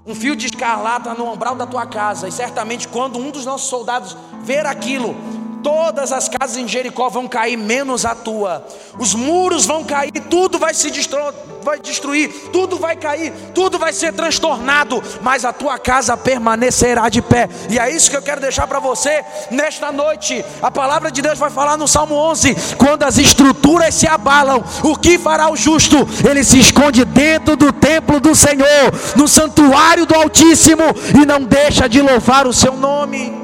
um 0.07 0.15
fio 0.15 0.35
de 0.35 0.47
escarlata 0.47 1.13
no 1.13 1.31
umbral 1.31 1.55
da 1.55 1.67
tua 1.67 1.87
casa, 1.87 2.27
e 2.27 2.33
certamente 2.33 2.89
quando 2.89 3.19
um 3.19 3.31
dos 3.31 3.45
nossos 3.45 3.69
soldados 3.69 4.17
ver 4.41 4.65
aquilo, 4.65 5.15
Todas 5.63 6.13
as 6.13 6.29
casas 6.29 6.57
em 6.57 6.67
Jericó 6.67 7.09
vão 7.09 7.29
cair, 7.29 7.57
menos 7.57 8.05
a 8.05 8.15
tua. 8.15 8.67
Os 8.99 9.15
muros 9.15 9.67
vão 9.67 9.85
cair, 9.85 10.13
tudo 10.31 10.59
vai 10.59 10.73
se 10.73 10.91
destruir, 10.91 11.35
vai 11.63 11.79
destruir, 11.79 12.31
tudo 12.53 12.77
vai 12.77 12.97
cair, 12.97 13.33
tudo 13.55 13.79
vai 13.79 13.93
ser 13.93 14.13
transtornado, 14.13 15.03
mas 15.21 15.45
a 15.45 15.53
tua 15.53 15.79
casa 15.79 16.17
permanecerá 16.17 17.09
de 17.09 17.21
pé. 17.21 17.49
E 17.69 17.79
é 17.79 17.91
isso 17.91 18.11
que 18.11 18.17
eu 18.17 18.23
quero 18.23 18.41
deixar 18.41 18.67
para 18.67 18.79
você 18.79 19.25
nesta 19.51 19.93
noite. 19.93 20.45
A 20.63 20.71
palavra 20.71 21.11
de 21.11 21.21
Deus 21.21 21.39
vai 21.39 21.51
falar 21.51 21.77
no 21.77 21.89
Salmo 21.89 22.15
11: 22.15 22.57
quando 22.79 23.03
as 23.03 23.19
estruturas 23.19 23.95
se 23.95 24.07
abalam, 24.07 24.65
o 24.83 24.97
que 24.97 25.19
fará 25.19 25.51
o 25.51 25.57
justo? 25.57 25.97
Ele 26.29 26.43
se 26.43 26.59
esconde 26.59 27.05
dentro 27.05 27.57
do 27.57 27.73
templo 27.73 28.19
do 28.21 28.35
Senhor, 28.35 28.93
no 29.17 29.29
santuário 29.29 30.07
do 30.07 30.15
Altíssimo, 30.15 30.85
e 31.21 31.27
não 31.27 31.43
deixa 31.43 31.89
de 31.89 32.01
louvar 32.01 32.47
o 32.47 32.53
seu 32.53 32.75
nome. 32.77 33.40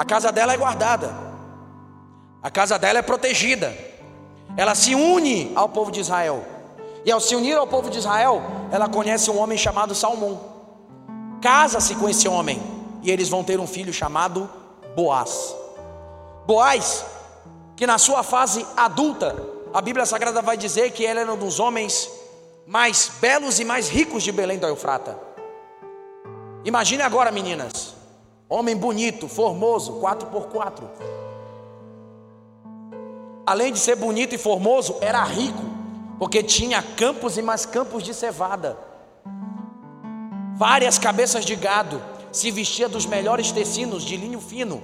A 0.00 0.04
casa 0.06 0.32
dela 0.32 0.54
é 0.54 0.56
guardada. 0.56 1.14
A 2.42 2.50
casa 2.50 2.78
dela 2.78 3.00
é 3.00 3.02
protegida. 3.02 3.76
Ela 4.56 4.74
se 4.74 4.94
une 4.94 5.52
ao 5.54 5.68
povo 5.68 5.92
de 5.92 6.00
Israel. 6.00 6.42
E 7.04 7.12
ao 7.12 7.20
se 7.20 7.36
unir 7.36 7.58
ao 7.58 7.66
povo 7.66 7.90
de 7.90 7.98
Israel, 7.98 8.42
ela 8.72 8.88
conhece 8.88 9.30
um 9.30 9.38
homem 9.38 9.58
chamado 9.58 9.94
Salmão. 9.94 10.40
Casa-se 11.42 11.94
com 11.96 12.08
esse 12.08 12.26
homem. 12.26 12.62
E 13.02 13.10
eles 13.10 13.28
vão 13.28 13.44
ter 13.44 13.60
um 13.60 13.66
filho 13.66 13.92
chamado 13.92 14.48
Boaz. 14.96 15.54
Boaz, 16.46 17.04
que 17.76 17.86
na 17.86 17.98
sua 17.98 18.22
fase 18.22 18.66
adulta, 18.78 19.36
a 19.70 19.82
Bíblia 19.82 20.06
Sagrada 20.06 20.40
vai 20.40 20.56
dizer 20.56 20.92
que 20.92 21.04
ele 21.04 21.20
era 21.20 21.30
um 21.30 21.36
dos 21.36 21.60
homens 21.60 22.10
mais 22.66 23.12
belos 23.20 23.60
e 23.60 23.66
mais 23.66 23.90
ricos 23.90 24.22
de 24.22 24.32
Belém 24.32 24.58
do 24.58 24.66
Eufrata. 24.66 25.18
Imagine 26.64 27.02
agora, 27.02 27.30
meninas, 27.30 27.99
Homem 28.52 28.76
bonito, 28.76 29.28
formoso, 29.28 29.92
4 30.00 30.26
por 30.26 30.48
4 30.48 30.90
Além 33.46 33.72
de 33.72 33.78
ser 33.78 33.94
bonito 33.94 34.34
e 34.34 34.38
formoso, 34.38 34.96
era 35.00 35.22
rico, 35.22 35.62
porque 36.18 36.42
tinha 36.42 36.82
campos 36.82 37.38
e 37.38 37.42
mais 37.42 37.64
campos 37.64 38.02
de 38.02 38.12
cevada. 38.12 38.76
Várias 40.56 40.98
cabeças 40.98 41.44
de 41.44 41.54
gado, 41.54 42.02
se 42.32 42.50
vestia 42.50 42.88
dos 42.88 43.06
melhores 43.06 43.50
tecidos 43.52 44.02
de 44.02 44.16
linho 44.16 44.40
fino. 44.40 44.82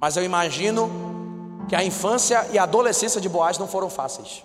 Mas 0.00 0.16
eu 0.16 0.24
imagino 0.24 0.90
que 1.68 1.76
a 1.76 1.84
infância 1.84 2.46
e 2.52 2.58
a 2.58 2.64
adolescência 2.64 3.20
de 3.20 3.28
Boaz 3.28 3.58
não 3.58 3.68
foram 3.68 3.88
fáceis. 3.88 4.42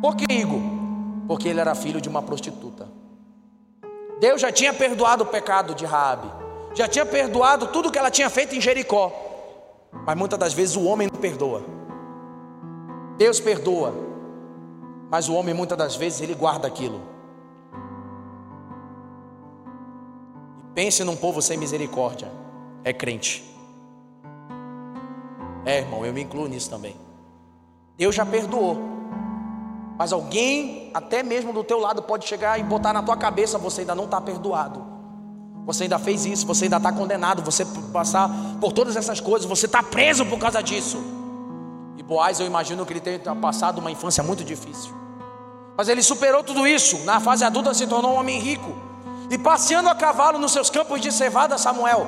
Por 0.00 0.14
que, 0.14 0.32
Igor? 0.32 0.60
Porque 1.26 1.48
ele 1.48 1.60
era 1.60 1.74
filho 1.74 2.00
de 2.00 2.08
uma 2.08 2.22
prostituta. 2.22 2.88
Deus 4.20 4.40
já 4.40 4.52
tinha 4.52 4.72
perdoado 4.72 5.24
o 5.24 5.26
pecado 5.26 5.74
de 5.74 5.84
Raabe 5.84 6.47
já 6.78 6.86
tinha 6.86 7.04
perdoado 7.04 7.66
tudo 7.66 7.90
que 7.90 7.98
ela 7.98 8.08
tinha 8.08 8.30
feito 8.30 8.54
em 8.54 8.60
Jericó. 8.60 9.12
Mas 10.06 10.16
muitas 10.16 10.38
das 10.38 10.52
vezes 10.52 10.76
o 10.76 10.84
homem 10.84 11.08
não 11.12 11.20
perdoa. 11.20 11.64
Deus 13.16 13.40
perdoa, 13.40 13.92
mas 15.10 15.28
o 15.28 15.34
homem 15.34 15.52
muitas 15.52 15.76
das 15.76 15.96
vezes 15.96 16.20
ele 16.20 16.36
guarda 16.36 16.68
aquilo. 16.68 17.00
E 20.60 20.72
pense 20.72 21.02
num 21.02 21.16
povo 21.16 21.42
sem 21.42 21.58
misericórdia, 21.58 22.30
é 22.84 22.92
crente. 22.92 23.44
É, 25.66 25.80
irmão, 25.80 26.06
eu 26.06 26.12
me 26.12 26.22
incluo 26.22 26.46
nisso 26.46 26.70
também. 26.70 26.94
Deus 27.96 28.14
já 28.14 28.24
perdoou. 28.24 28.78
Mas 29.98 30.12
alguém, 30.12 30.92
até 30.94 31.24
mesmo 31.24 31.52
do 31.52 31.64
teu 31.64 31.80
lado, 31.80 32.02
pode 32.02 32.24
chegar 32.24 32.56
e 32.60 32.62
botar 32.62 32.92
na 32.92 33.02
tua 33.02 33.16
cabeça, 33.16 33.58
você 33.58 33.80
ainda 33.80 33.96
não 33.96 34.04
está 34.04 34.20
perdoado. 34.20 34.97
Você 35.68 35.82
ainda 35.82 35.98
fez 35.98 36.24
isso, 36.24 36.46
você 36.46 36.64
ainda 36.64 36.78
está 36.78 36.90
condenado, 36.90 37.42
você 37.42 37.62
passar 37.92 38.30
por 38.58 38.72
todas 38.72 38.96
essas 38.96 39.20
coisas, 39.20 39.46
você 39.46 39.66
está 39.66 39.82
preso 39.82 40.24
por 40.24 40.38
causa 40.38 40.62
disso. 40.62 40.96
E 41.98 42.02
Boaz, 42.02 42.40
eu 42.40 42.46
imagino 42.46 42.86
que 42.86 42.94
ele 42.94 43.00
tenha 43.00 43.36
passado 43.36 43.76
uma 43.76 43.90
infância 43.90 44.24
muito 44.24 44.42
difícil. 44.42 44.94
Mas 45.76 45.90
ele 45.90 46.02
superou 46.02 46.42
tudo 46.42 46.66
isso, 46.66 47.04
na 47.04 47.20
fase 47.20 47.44
adulta 47.44 47.74
se 47.74 47.86
tornou 47.86 48.12
um 48.12 48.18
homem 48.18 48.40
rico. 48.40 48.74
E 49.30 49.36
passeando 49.36 49.90
a 49.90 49.94
cavalo 49.94 50.38
nos 50.38 50.52
seus 50.52 50.70
campos 50.70 51.02
de 51.02 51.12
cevada, 51.12 51.58
Samuel, 51.58 52.06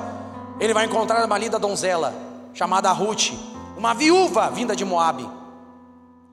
ele 0.59 0.73
vai 0.73 0.85
encontrar 0.85 1.23
uma 1.23 1.37
linda 1.37 1.59
donzela, 1.59 2.15
chamada 2.55 2.91
Ruth, 2.91 3.31
uma 3.77 3.93
viúva 3.93 4.49
vinda 4.49 4.75
de 4.75 4.83
Moabe. 4.83 5.29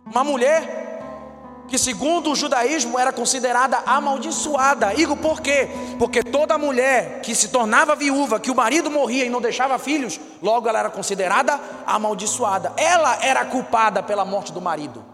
Uma 0.07 0.25
mulher 0.25 0.78
que 1.69 1.79
segundo 1.79 2.33
o 2.33 2.35
judaísmo 2.35 2.99
era 2.99 3.13
considerada 3.13 3.83
amaldiçoada. 3.85 4.95
Digo 4.95 5.17
por 5.17 5.41
quê? 5.41 5.69
Porque 5.99 6.23
toda 6.23 6.57
mulher 6.57 7.21
que 7.21 7.35
se 7.35 7.49
tornava 7.49 7.95
viúva, 7.95 8.41
que 8.41 8.51
o 8.51 8.55
marido 8.55 8.91
morria 8.91 9.27
e 9.27 9.31
não 9.31 9.41
deixava 9.41 9.79
filhos, 9.79 10.19
logo 10.43 10.69
ela 10.69 10.79
era 10.79 10.91
considerada 10.91 11.61
amaldiçoada. 11.87 12.73
Ela 12.77 13.19
era 13.23 13.45
culpada 13.45 14.03
pela 14.03 14.25
morte 14.25 14.53
do 14.53 14.61
marido. 14.61 15.05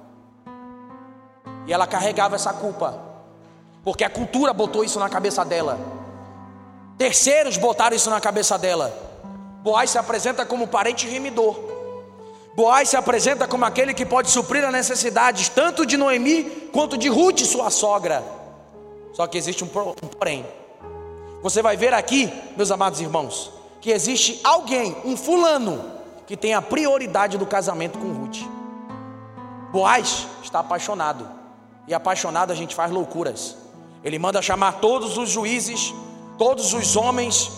E 1.67 1.73
ela 1.73 1.87
carregava 1.87 2.37
essa 2.37 2.53
culpa. 2.53 2.99
Porque 3.83 4.05
a 4.05 4.11
cultura 4.11 4.53
botou 4.53 4.85
isso 4.85 5.01
na 5.01 5.09
cabeça 5.09 5.45
dela. 5.45 5.79
Terceiros 6.97 7.57
botaram 7.57 7.97
isso 7.97 8.09
na 8.09 8.21
cabeça 8.21 8.57
dela. 8.57 8.97
Boaz 9.63 9.91
se 9.91 9.99
apresenta 9.99 10.47
como 10.47 10.69
parente 10.69 11.09
remidor. 11.09 11.74
Boaz 12.55 12.89
se 12.91 12.97
apresenta 12.97 13.49
como 13.49 13.65
aquele 13.65 13.93
que 13.93 14.07
pode 14.07 14.31
suprir 14.31 14.65
as 14.65 14.73
necessidades 14.73 15.49
tanto 15.49 15.85
de 15.85 15.97
Noemi 15.97 16.45
quanto 16.73 16.97
de 16.97 17.09
Ruth, 17.09 17.41
sua 17.41 17.69
sogra. 17.69 18.25
Só 19.13 19.27
que 19.27 19.37
existe 19.37 19.65
um 19.65 19.69
porém. 19.69 20.47
Você 21.43 21.61
vai 21.61 21.77
ver 21.77 21.93
aqui, 21.93 22.33
meus 22.57 22.71
amados 22.71 23.01
irmãos, 23.01 23.51
que 23.81 23.91
existe 23.91 24.41
alguém, 24.45 24.97
um 25.05 25.17
fulano, 25.17 25.85
que 26.27 26.37
tem 26.37 26.55
a 26.55 26.63
prioridade 26.63 27.37
do 27.37 27.45
casamento 27.45 27.99
com 27.99 28.13
Ruth. 28.13 28.39
Boaz 29.73 30.27
está 30.43 30.61
apaixonado. 30.61 31.29
E 31.87 31.93
apaixonado 31.93 32.53
a 32.53 32.55
gente 32.55 32.75
faz 32.75 32.91
loucuras. 32.91 33.57
Ele 34.05 34.19
manda 34.19 34.41
chamar 34.41 34.81
todos 34.81 35.19
os 35.19 35.29
juízes, 35.29 35.93
todos 36.39 36.73
os 36.73 36.97
homens, 36.97 37.51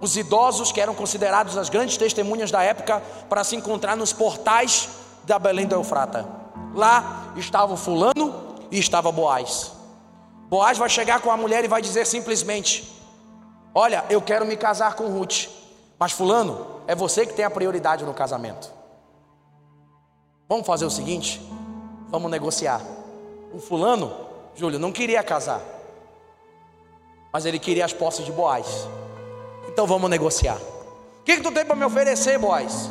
os 0.00 0.16
idosos 0.16 0.72
que 0.72 0.80
eram 0.80 0.94
considerados 0.94 1.56
as 1.56 1.68
grandes 1.68 1.96
testemunhas 1.96 2.50
da 2.50 2.62
época, 2.62 3.02
para 3.28 3.44
se 3.44 3.54
encontrar 3.54 3.96
nos 3.96 4.12
portais 4.12 4.88
da 5.24 5.38
Belém 5.38 5.66
do 5.66 5.74
Eufrata. 5.74 6.26
Lá 6.74 7.32
estava 7.36 7.74
o 7.74 7.76
fulano 7.76 8.56
e 8.70 8.78
estava 8.78 9.12
Boaz. 9.12 9.72
Boaz 10.48 10.78
vai 10.78 10.88
chegar 10.88 11.20
com 11.20 11.30
a 11.30 11.36
mulher 11.36 11.64
e 11.64 11.68
vai 11.68 11.82
dizer 11.82 12.06
simplesmente: 12.06 12.98
Olha, 13.74 14.04
eu 14.08 14.22
quero 14.22 14.46
me 14.46 14.56
casar 14.56 14.94
com 14.94 15.08
Ruth, 15.08 15.48
mas 15.98 16.12
fulano, 16.12 16.66
é 16.86 16.94
você 16.94 17.26
que 17.26 17.34
tem 17.34 17.44
a 17.44 17.50
prioridade 17.50 18.04
no 18.04 18.14
casamento. 18.14 18.72
Vamos 20.48 20.66
fazer 20.66 20.84
o 20.84 20.90
seguinte, 20.90 21.40
vamos 22.08 22.30
negociar. 22.30 22.80
O 23.52 23.60
fulano, 23.60 24.12
Júlio, 24.56 24.78
não 24.78 24.90
queria 24.90 25.22
casar, 25.22 25.60
mas 27.32 27.44
ele 27.44 27.58
queria 27.58 27.84
as 27.84 27.92
posses 27.92 28.24
de 28.24 28.32
Boaz. 28.32 28.88
Então 29.72 29.86
vamos 29.86 30.10
negociar. 30.10 30.56
O 30.56 31.24
que, 31.24 31.36
que 31.36 31.42
tu 31.42 31.52
tem 31.52 31.64
para 31.64 31.76
me 31.76 31.84
oferecer, 31.84 32.38
Boaz? 32.38 32.90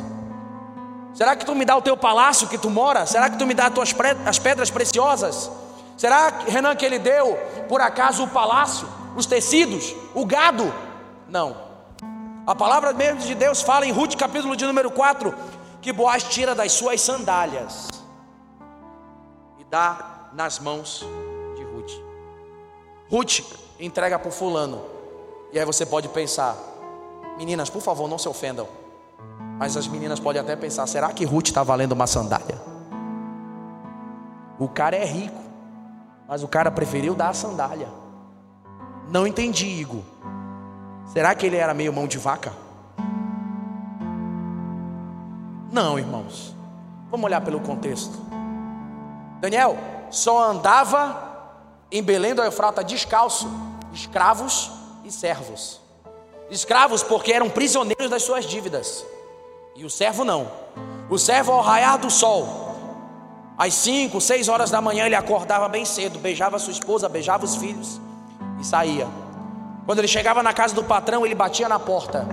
Será 1.14 1.36
que 1.36 1.44
tu 1.44 1.54
me 1.54 1.64
dá 1.64 1.76
o 1.76 1.82
teu 1.82 1.96
palácio 1.96 2.48
que 2.48 2.56
tu 2.56 2.70
mora? 2.70 3.04
Será 3.04 3.28
que 3.28 3.38
tu 3.38 3.46
me 3.46 3.54
dá 3.54 3.66
as 3.66 3.74
tuas 3.74 3.94
as 4.24 4.38
pedras 4.38 4.70
preciosas? 4.70 5.50
Será, 5.96 6.28
Renan, 6.46 6.74
que 6.74 6.86
ele 6.86 6.98
deu 6.98 7.36
por 7.68 7.80
acaso 7.80 8.24
o 8.24 8.28
palácio, 8.28 8.88
os 9.16 9.26
tecidos, 9.26 9.94
o 10.14 10.24
gado? 10.24 10.72
Não. 11.28 11.54
A 12.46 12.54
palavra 12.54 12.92
mesmo 12.92 13.20
de 13.20 13.34
Deus 13.34 13.60
fala 13.60 13.84
em 13.84 13.92
Ruth, 13.92 14.16
capítulo 14.16 14.56
de 14.56 14.64
número 14.64 14.90
4, 14.90 15.34
que 15.82 15.92
Boaz 15.92 16.22
tira 16.22 16.54
das 16.54 16.72
suas 16.72 17.00
sandálias 17.00 17.88
e 19.58 19.64
dá 19.64 20.30
nas 20.32 20.58
mãos 20.58 21.04
de 21.56 21.62
Ruth. 21.64 21.92
Ruth 23.10 23.40
entrega 23.78 24.18
para 24.18 24.28
o 24.28 24.32
fulano. 24.32 24.82
E 25.52 25.58
aí 25.58 25.64
você 25.64 25.84
pode 25.84 26.08
pensar, 26.08 26.56
meninas, 27.40 27.70
por 27.70 27.80
favor, 27.80 28.06
não 28.06 28.18
se 28.18 28.28
ofendam. 28.28 28.68
Mas 29.58 29.74
as 29.74 29.88
meninas 29.88 30.20
podem 30.20 30.42
até 30.42 30.54
pensar: 30.54 30.86
será 30.86 31.10
que 31.10 31.24
Ruth 31.24 31.46
está 31.46 31.62
valendo 31.62 31.92
uma 31.92 32.06
sandália? 32.06 32.60
O 34.58 34.68
cara 34.68 34.94
é 34.94 35.06
rico, 35.06 35.40
mas 36.28 36.42
o 36.42 36.48
cara 36.48 36.70
preferiu 36.70 37.14
dar 37.14 37.30
a 37.30 37.34
sandália. 37.34 37.88
Não 39.08 39.26
entendi, 39.26 39.66
Igor. 39.66 40.02
Será 41.06 41.34
que 41.34 41.46
ele 41.46 41.56
era 41.56 41.72
meio 41.72 41.92
mão 41.92 42.06
de 42.06 42.18
vaca? 42.18 42.52
Não, 45.72 45.98
irmãos. 45.98 46.54
Vamos 47.10 47.24
olhar 47.24 47.40
pelo 47.40 47.60
contexto. 47.60 48.18
Daniel 49.40 49.78
só 50.10 50.50
andava 50.50 51.28
em 51.90 52.02
Belém 52.02 52.34
do 52.34 52.42
Eufrata 52.42 52.84
descalço, 52.84 53.50
escravos 53.94 54.70
e 55.04 55.10
servos. 55.10 55.80
Escravos 56.50 57.02
porque 57.02 57.32
eram 57.32 57.48
prisioneiros 57.48 58.10
das 58.10 58.22
suas 58.22 58.44
dívidas. 58.44 59.04
E 59.76 59.84
o 59.84 59.90
servo 59.90 60.24
não. 60.24 60.50
O 61.08 61.18
servo 61.18 61.52
ao 61.52 61.60
raiar 61.60 61.98
do 61.98 62.10
sol, 62.10 62.76
às 63.56 63.74
5, 63.74 64.20
6 64.20 64.48
horas 64.48 64.70
da 64.70 64.80
manhã, 64.80 65.06
ele 65.06 65.14
acordava 65.14 65.68
bem 65.68 65.84
cedo, 65.84 66.18
beijava 66.18 66.58
sua 66.58 66.72
esposa, 66.72 67.08
beijava 67.08 67.44
os 67.44 67.56
filhos 67.56 68.00
e 68.60 68.64
saía. 68.64 69.06
Quando 69.86 69.98
ele 69.98 70.08
chegava 70.08 70.42
na 70.42 70.52
casa 70.52 70.74
do 70.74 70.84
patrão, 70.84 71.24
ele 71.24 71.34
batia 71.34 71.68
na 71.68 71.78
porta 71.78 72.26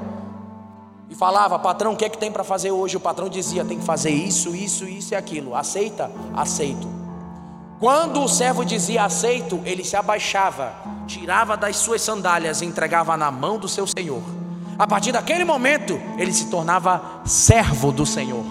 e 1.09 1.15
falava, 1.15 1.57
patrão, 1.57 1.93
o 1.93 1.95
que 1.95 2.05
é 2.05 2.09
que 2.09 2.17
tem 2.17 2.31
para 2.31 2.43
fazer 2.43 2.71
hoje? 2.71 2.97
O 2.97 2.99
patrão 2.99 3.29
dizia, 3.29 3.63
tem 3.63 3.79
que 3.79 3.85
fazer 3.85 4.09
isso, 4.09 4.55
isso, 4.55 4.85
isso 4.85 5.13
e 5.13 5.15
aquilo. 5.15 5.55
Aceita? 5.55 6.11
Aceito. 6.35 6.96
Quando 7.79 8.23
o 8.23 8.27
servo 8.27 8.65
dizia 8.65 9.03
aceito, 9.03 9.61
ele 9.63 9.83
se 9.83 9.95
abaixava, 9.95 10.73
tirava 11.05 11.55
das 11.55 11.77
suas 11.77 12.01
sandálias 12.01 12.61
e 12.61 12.65
entregava 12.65 13.15
na 13.15 13.29
mão 13.29 13.59
do 13.59 13.67
seu 13.67 13.85
senhor. 13.85 14.23
A 14.79 14.87
partir 14.87 15.11
daquele 15.11 15.43
momento, 15.43 15.99
ele 16.17 16.33
se 16.33 16.47
tornava 16.47 17.21
servo 17.25 17.91
do 17.91 18.05
Senhor. 18.05 18.43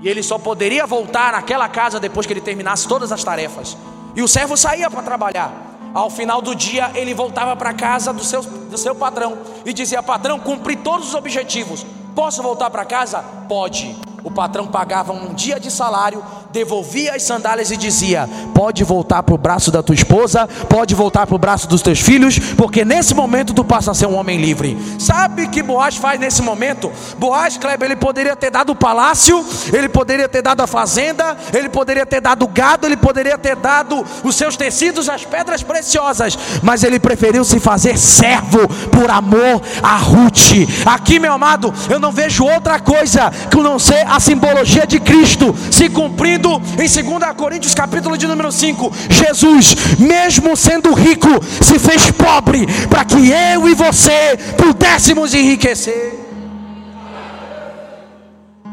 E 0.00 0.08
ele 0.08 0.22
só 0.22 0.38
poderia 0.38 0.86
voltar 0.86 1.32
naquela 1.32 1.68
casa 1.68 2.00
depois 2.00 2.26
que 2.26 2.32
ele 2.32 2.40
terminasse 2.40 2.88
todas 2.88 3.12
as 3.12 3.22
tarefas. 3.22 3.76
E 4.14 4.22
o 4.22 4.28
servo 4.28 4.56
saía 4.56 4.90
para 4.90 5.02
trabalhar. 5.02 5.52
Ao 5.92 6.08
final 6.08 6.40
do 6.40 6.54
dia, 6.54 6.90
ele 6.94 7.12
voltava 7.12 7.54
para 7.54 7.74
casa 7.74 8.12
do 8.12 8.24
seu, 8.24 8.42
do 8.42 8.78
seu 8.78 8.94
patrão 8.94 9.36
e 9.66 9.74
dizia: 9.74 10.02
Patrão, 10.02 10.38
cumpri 10.38 10.76
todos 10.76 11.08
os 11.08 11.14
objetivos. 11.14 11.84
Posso 12.14 12.42
voltar 12.42 12.70
para 12.70 12.84
casa? 12.86 13.22
Pode. 13.46 13.94
O 14.22 14.30
patrão 14.30 14.66
pagava 14.66 15.12
um 15.12 15.34
dia 15.34 15.58
de 15.58 15.70
salário 15.70 16.22
devolvia 16.52 17.14
as 17.14 17.22
sandálias 17.22 17.70
e 17.70 17.76
dizia: 17.76 18.28
Pode 18.54 18.84
voltar 18.84 19.22
para 19.22 19.34
o 19.34 19.38
braço 19.38 19.70
da 19.70 19.82
tua 19.82 19.94
esposa, 19.94 20.48
pode 20.68 20.94
voltar 20.94 21.26
para 21.26 21.34
o 21.34 21.38
braço 21.38 21.68
dos 21.68 21.82
teus 21.82 22.00
filhos, 22.00 22.38
porque 22.56 22.84
nesse 22.84 23.14
momento 23.14 23.54
tu 23.54 23.64
passa 23.64 23.90
a 23.90 23.94
ser 23.94 24.06
um 24.06 24.16
homem 24.16 24.40
livre. 24.40 24.76
Sabe 24.98 25.48
que 25.48 25.62
Boaz 25.62 25.96
faz 25.96 26.18
nesse 26.18 26.42
momento? 26.42 26.90
Boaz, 27.18 27.56
Kleber, 27.56 27.86
ele 27.86 27.96
poderia 27.96 28.36
ter 28.36 28.50
dado 28.50 28.70
o 28.70 28.76
palácio, 28.76 29.44
ele 29.72 29.88
poderia 29.88 30.28
ter 30.28 30.42
dado 30.42 30.60
a 30.60 30.66
fazenda, 30.66 31.36
ele 31.52 31.68
poderia 31.68 32.04
ter 32.04 32.20
dado 32.20 32.44
o 32.44 32.48
gado, 32.48 32.86
ele 32.86 32.96
poderia 32.96 33.38
ter 33.38 33.56
dado 33.56 34.04
os 34.24 34.34
seus 34.34 34.56
tecidos, 34.56 35.08
as 35.08 35.24
pedras 35.24 35.62
preciosas, 35.62 36.36
mas 36.62 36.82
ele 36.82 36.98
preferiu 36.98 37.44
se 37.44 37.60
fazer 37.60 37.96
servo 37.98 38.66
por 38.90 39.10
amor 39.10 39.62
a 39.82 39.96
Ruth. 39.96 40.40
Aqui, 40.84 41.18
meu 41.18 41.32
amado, 41.32 41.72
eu 41.88 42.00
não 42.00 42.10
vejo 42.10 42.44
outra 42.44 42.80
coisa 42.80 43.30
que 43.50 43.60
não 43.60 43.78
ser 43.78 44.06
a 44.06 44.18
simbologia 44.18 44.86
de 44.86 44.98
Cristo 44.98 45.54
se 45.70 45.88
cumprindo 45.88 46.39
em 46.48 47.04
2 47.04 47.36
Coríntios 47.36 47.74
capítulo 47.74 48.16
de 48.16 48.26
número 48.26 48.50
5, 48.50 48.90
Jesus, 49.10 49.74
mesmo 49.98 50.56
sendo 50.56 50.92
rico, 50.94 51.28
se 51.62 51.78
fez 51.78 52.10
pobre 52.10 52.66
para 52.88 53.04
que 53.04 53.30
eu 53.30 53.68
e 53.68 53.74
você 53.74 54.36
pudéssemos 54.56 55.34
enriquecer. 55.34 56.18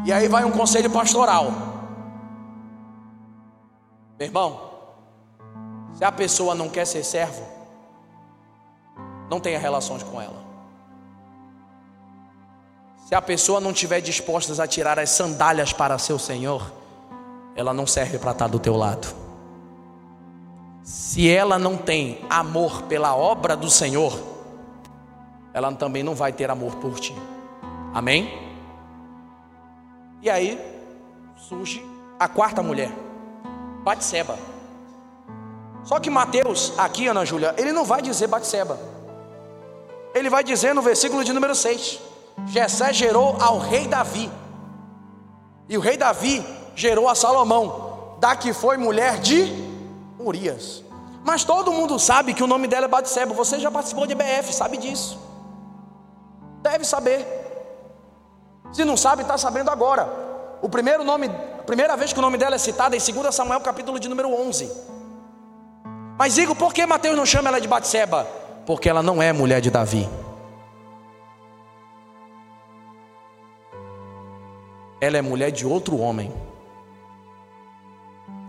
E 0.04 0.12
aí 0.12 0.26
vai 0.26 0.44
um 0.44 0.50
conselho 0.50 0.88
pastoral. 0.88 1.52
Meu 4.18 4.26
irmão, 4.26 4.60
se 5.94 6.04
a 6.04 6.10
pessoa 6.10 6.54
não 6.54 6.68
quer 6.68 6.86
ser 6.86 7.04
servo, 7.04 7.42
não 9.30 9.38
tenha 9.38 9.58
relações 9.58 10.02
com 10.02 10.20
ela. 10.20 10.48
Se 13.06 13.14
a 13.14 13.22
pessoa 13.22 13.60
não 13.60 13.70
estiver 13.70 14.00
disposta 14.00 14.62
a 14.62 14.66
tirar 14.66 14.98
as 14.98 15.10
sandálias 15.10 15.72
para 15.72 15.98
seu 15.98 16.18
Senhor, 16.18 16.77
ela 17.58 17.74
não 17.74 17.88
serve 17.88 18.18
para 18.18 18.30
estar 18.30 18.46
do 18.46 18.60
teu 18.60 18.76
lado. 18.76 19.12
Se 20.80 21.28
ela 21.28 21.58
não 21.58 21.76
tem 21.76 22.24
amor 22.30 22.82
pela 22.82 23.16
obra 23.16 23.56
do 23.56 23.68
Senhor, 23.68 24.16
ela 25.52 25.72
também 25.72 26.04
não 26.04 26.14
vai 26.14 26.32
ter 26.32 26.48
amor 26.52 26.76
por 26.76 27.00
ti. 27.00 27.12
Amém? 27.92 28.32
E 30.22 30.30
aí 30.30 30.56
surge 31.36 31.84
a 32.16 32.28
quarta 32.28 32.62
mulher, 32.62 32.92
Batseba. 33.82 34.38
Só 35.82 35.98
que 35.98 36.10
Mateus, 36.10 36.72
aqui, 36.78 37.08
Ana 37.08 37.24
Júlia, 37.24 37.56
ele 37.58 37.72
não 37.72 37.84
vai 37.84 38.00
dizer 38.00 38.28
Batseba. 38.28 38.78
Ele 40.14 40.30
vai 40.30 40.44
dizer 40.44 40.76
no 40.76 40.80
versículo 40.80 41.24
de 41.24 41.32
número 41.32 41.56
6: 41.56 42.00
Jessé 42.46 42.92
gerou 42.92 43.36
ao 43.40 43.58
rei 43.58 43.88
Davi. 43.88 44.30
E 45.68 45.76
o 45.76 45.80
rei 45.80 45.96
Davi 45.96 46.57
gerou 46.78 47.08
a 47.08 47.14
Salomão, 47.14 48.16
da 48.20 48.36
que 48.36 48.52
foi 48.52 48.76
mulher 48.76 49.18
de 49.18 49.52
Urias. 50.16 50.84
Mas 51.24 51.42
todo 51.42 51.72
mundo 51.72 51.98
sabe 51.98 52.32
que 52.32 52.42
o 52.42 52.46
nome 52.46 52.68
dela 52.68 52.86
é 52.86 52.88
Batseba. 52.88 53.34
Você 53.34 53.58
já 53.58 53.68
participou 53.68 54.06
de 54.06 54.14
BF, 54.14 54.52
sabe 54.52 54.76
disso. 54.76 55.18
Deve 56.62 56.84
saber. 56.84 57.26
Se 58.72 58.84
não 58.84 58.96
sabe, 58.96 59.22
está 59.22 59.36
sabendo 59.36 59.70
agora. 59.70 60.08
O 60.62 60.68
primeiro 60.68 61.02
nome, 61.02 61.26
a 61.58 61.62
primeira 61.64 61.96
vez 61.96 62.12
que 62.12 62.18
o 62.20 62.22
nome 62.22 62.38
dela 62.38 62.54
é 62.54 62.58
citado 62.58 62.94
é 62.94 62.98
em 62.98 63.12
2 63.12 63.34
Samuel, 63.34 63.60
capítulo 63.60 63.98
de 63.98 64.08
número 64.08 64.32
11. 64.32 64.70
Mas 66.16 66.34
digo, 66.34 66.54
por 66.54 66.72
que 66.72 66.86
Mateus 66.86 67.16
não 67.16 67.26
chama 67.26 67.48
ela 67.48 67.60
de 67.60 67.66
Batseba? 67.66 68.24
Porque 68.64 68.88
ela 68.88 69.02
não 69.02 69.20
é 69.20 69.32
mulher 69.32 69.60
de 69.60 69.70
Davi. 69.70 70.08
Ela 75.00 75.18
é 75.18 75.22
mulher 75.22 75.50
de 75.50 75.66
outro 75.66 75.98
homem. 75.98 76.32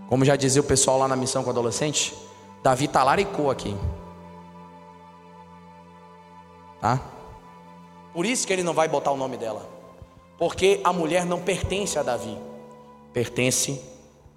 Como 0.10 0.26
já 0.26 0.36
dizia 0.36 0.60
o 0.60 0.66
pessoal 0.66 0.98
lá 0.98 1.08
na 1.08 1.16
missão 1.16 1.44
com 1.44 1.52
adolescente, 1.52 2.18
Davi 2.64 2.88
talaricou 2.88 3.52
aqui. 3.52 3.78
Tá? 6.82 7.00
Por 8.12 8.26
isso 8.26 8.48
que 8.48 8.52
ele 8.52 8.64
não 8.64 8.74
vai 8.74 8.88
botar 8.88 9.12
o 9.12 9.18
nome 9.18 9.38
dela. 9.38 9.70
Porque 10.38 10.82
a 10.84 10.92
mulher 10.92 11.26
não 11.26 11.40
pertence 11.40 12.00
a 12.00 12.02
Davi, 12.04 12.36
pertence 13.14 13.80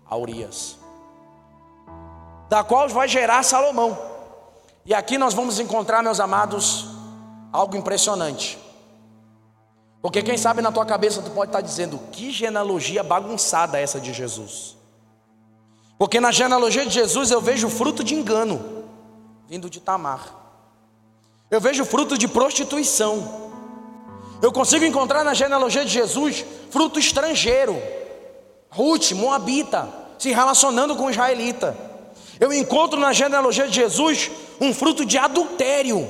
a 0.05 0.15
Urias, 0.17 0.77
da 2.51 2.63
qual 2.63 2.89
vai 2.89 3.09
gerar 3.09 3.43
Salomão. 3.43 3.97
E 4.85 4.93
aqui 4.93 5.17
nós 5.17 5.33
vamos 5.33 5.59
encontrar, 5.59 6.03
meus 6.03 6.21
amados, 6.21 6.87
algo 7.51 7.77
impressionante. 7.77 8.59
Porque 10.03 10.23
quem 10.23 10.37
sabe 10.37 10.61
na 10.61 10.73
tua 10.73 10.85
cabeça 10.85 11.23
tu 11.23 11.31
pode 11.31 11.49
estar 11.49 11.61
dizendo 11.61 11.99
que 12.11 12.31
genealogia 12.31 13.03
bagunçada 13.03 13.79
essa 13.79 14.01
de 14.01 14.13
Jesus. 14.13 14.77
Porque 16.03 16.19
na 16.19 16.33
genealogia 16.33 16.85
de 16.85 16.95
Jesus 16.95 17.31
eu 17.31 17.41
vejo 17.41 17.69
fruto 17.69 18.03
de 18.03 18.13
engano 18.13 18.89
vindo 19.47 19.71
de 19.71 19.79
Tamar. 19.79 20.35
Eu 21.49 21.61
vejo 21.61 21.85
fruto 21.85 22.19
de 22.19 22.27
prostituição. 22.27 23.53
Eu 24.43 24.51
consigo 24.51 24.85
encontrar 24.85 25.23
na 25.23 25.33
genealogia 25.33 25.85
de 25.85 25.93
Jesus 25.93 26.45
fruto 26.71 26.99
estrangeiro. 26.99 27.81
Ruth, 28.69 29.13
Moabita, 29.13 29.89
se 30.19 30.33
relacionando 30.33 30.97
com 30.97 31.09
israelita. 31.09 31.79
Eu 32.41 32.53
encontro 32.53 32.99
na 32.99 33.13
genealogia 33.13 33.69
de 33.69 33.75
Jesus 33.77 34.29
um 34.61 34.75
fruto 34.75 35.07
de 35.07 35.17
adultério. 35.17 36.05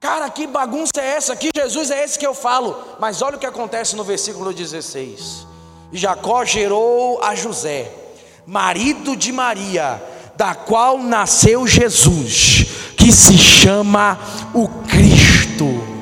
Cara, 0.00 0.28
que 0.28 0.48
bagunça 0.48 1.00
é 1.00 1.06
essa? 1.06 1.36
Que 1.36 1.50
Jesus 1.54 1.92
é 1.92 2.02
esse 2.02 2.18
que 2.18 2.26
eu 2.26 2.34
falo? 2.34 2.76
Mas 2.98 3.22
olha 3.22 3.36
o 3.36 3.38
que 3.38 3.46
acontece 3.46 3.94
no 3.94 4.02
versículo 4.02 4.52
16: 4.52 5.46
E 5.52 5.53
Jacó 5.94 6.44
gerou 6.44 7.22
a 7.22 7.36
José, 7.36 7.90
marido 8.44 9.16
de 9.16 9.30
Maria, 9.32 10.02
da 10.36 10.52
qual 10.52 10.98
nasceu 10.98 11.66
Jesus, 11.66 12.66
que 12.96 13.12
se 13.12 13.38
chama 13.38 14.18
o 14.52 14.68
Cristo. 14.68 15.94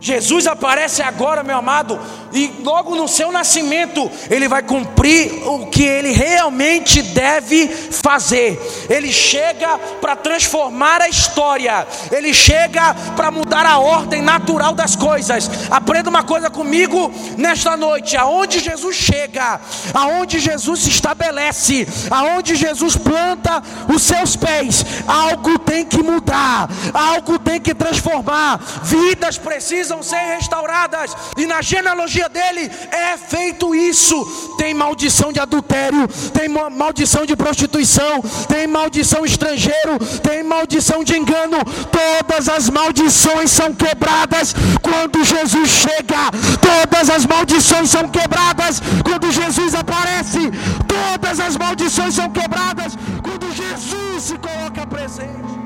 Jesus 0.00 0.46
aparece 0.46 1.02
agora, 1.02 1.42
meu 1.42 1.56
amado, 1.56 1.98
e 2.32 2.52
logo 2.62 2.94
no 2.94 3.08
seu 3.08 3.30
nascimento, 3.30 4.10
ele 4.28 4.48
vai 4.48 4.62
cumprir 4.62 5.46
o 5.46 5.66
que 5.66 5.82
ele 5.82 6.12
realmente 6.12 7.02
deve 7.02 7.68
fazer. 7.68 8.60
Ele 8.88 9.12
chega 9.12 9.78
para 10.00 10.16
transformar 10.16 11.00
a 11.00 11.08
história, 11.08 11.86
ele 12.10 12.32
chega 12.34 12.94
para 13.14 13.30
mudar 13.30 13.64
a 13.64 13.78
ordem 13.78 14.22
natural 14.22 14.74
das 14.74 14.96
coisas. 14.96 15.48
Aprenda 15.70 16.10
uma 16.10 16.22
coisa 16.22 16.50
comigo 16.50 17.12
nesta 17.36 17.76
noite: 17.76 18.16
aonde 18.16 18.58
Jesus 18.58 18.96
chega, 18.96 19.60
aonde 19.94 20.38
Jesus 20.38 20.80
se 20.80 20.90
estabelece, 20.90 21.86
aonde 22.10 22.56
Jesus 22.56 22.96
planta 22.96 23.62
os 23.94 24.02
seus 24.02 24.36
pés, 24.36 24.84
algo 25.06 25.58
tem 25.58 25.84
que 25.84 26.02
mudar, 26.02 26.68
algo 26.92 27.38
tem 27.38 27.60
que 27.60 27.74
transformar, 27.74 28.60
vidas 28.82 29.38
precisam 29.38 30.02
ser 30.02 30.36
restauradas. 30.36 31.16
E 31.36 31.46
na 31.46 31.62
genealogia 31.62 32.15
dele 32.28 32.70
é 32.90 33.16
feito 33.16 33.74
isso. 33.74 34.54
Tem 34.58 34.72
maldição 34.74 35.32
de 35.32 35.40
adultério, 35.40 36.08
tem 36.32 36.48
maldição 36.48 37.26
de 37.26 37.36
prostituição, 37.36 38.22
tem 38.48 38.66
maldição 38.66 39.24
estrangeiro, 39.24 39.98
tem 40.22 40.42
maldição 40.42 41.04
de 41.04 41.16
engano. 41.16 41.58
Todas 41.90 42.48
as 42.48 42.68
maldições 42.68 43.50
são 43.50 43.72
quebradas 43.72 44.54
quando 44.82 45.24
Jesus 45.24 45.68
chega. 45.68 46.30
Todas 46.60 47.10
as 47.10 47.26
maldições 47.26 47.90
são 47.90 48.08
quebradas 48.08 48.80
quando 49.04 49.30
Jesus 49.30 49.74
aparece. 49.74 50.50
Todas 50.86 51.40
as 51.40 51.56
maldições 51.56 52.14
são 52.14 52.30
quebradas 52.30 52.96
quando 53.22 53.52
Jesus 53.52 54.22
se 54.22 54.38
coloca 54.38 54.86
presente. 54.86 55.56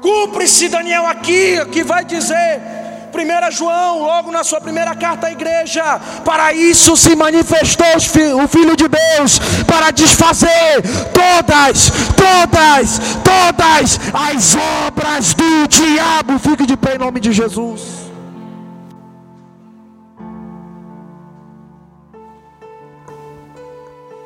Cumpre-se, 0.00 0.68
Daniel, 0.68 1.06
aqui, 1.06 1.64
que 1.70 1.84
vai 1.84 2.04
dizer, 2.04 2.60
1 3.12 3.50
João, 3.52 4.00
logo 4.00 4.30
na 4.30 4.42
sua 4.42 4.60
primeira 4.60 4.94
carta 4.94 5.26
à 5.26 5.32
igreja, 5.32 6.00
para 6.24 6.52
isso 6.52 6.96
se 6.96 7.14
manifestou 7.14 8.42
o 8.42 8.48
Filho 8.48 8.76
de 8.76 8.88
Deus, 8.88 9.38
para 9.66 9.90
desfazer 9.90 10.82
todas, 11.12 11.90
todas, 12.16 12.98
todas 13.22 14.00
as 14.14 14.56
obras 14.86 15.34
do 15.34 15.68
diabo. 15.68 16.38
Fique 16.38 16.66
de 16.66 16.76
pé 16.76 16.94
em 16.94 16.98
nome 16.98 17.20
de 17.20 17.32
Jesus. 17.32 18.02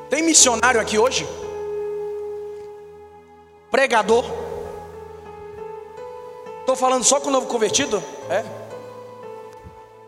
Tem 0.08 0.22
missionário 0.22 0.80
aqui 0.80 0.98
hoje? 0.98 1.26
Pregador? 3.70 4.24
Estou 6.60 6.76
falando 6.76 7.04
só 7.04 7.20
com 7.20 7.28
o 7.28 7.32
novo 7.32 7.46
convertido? 7.46 8.02
É. 8.30 8.65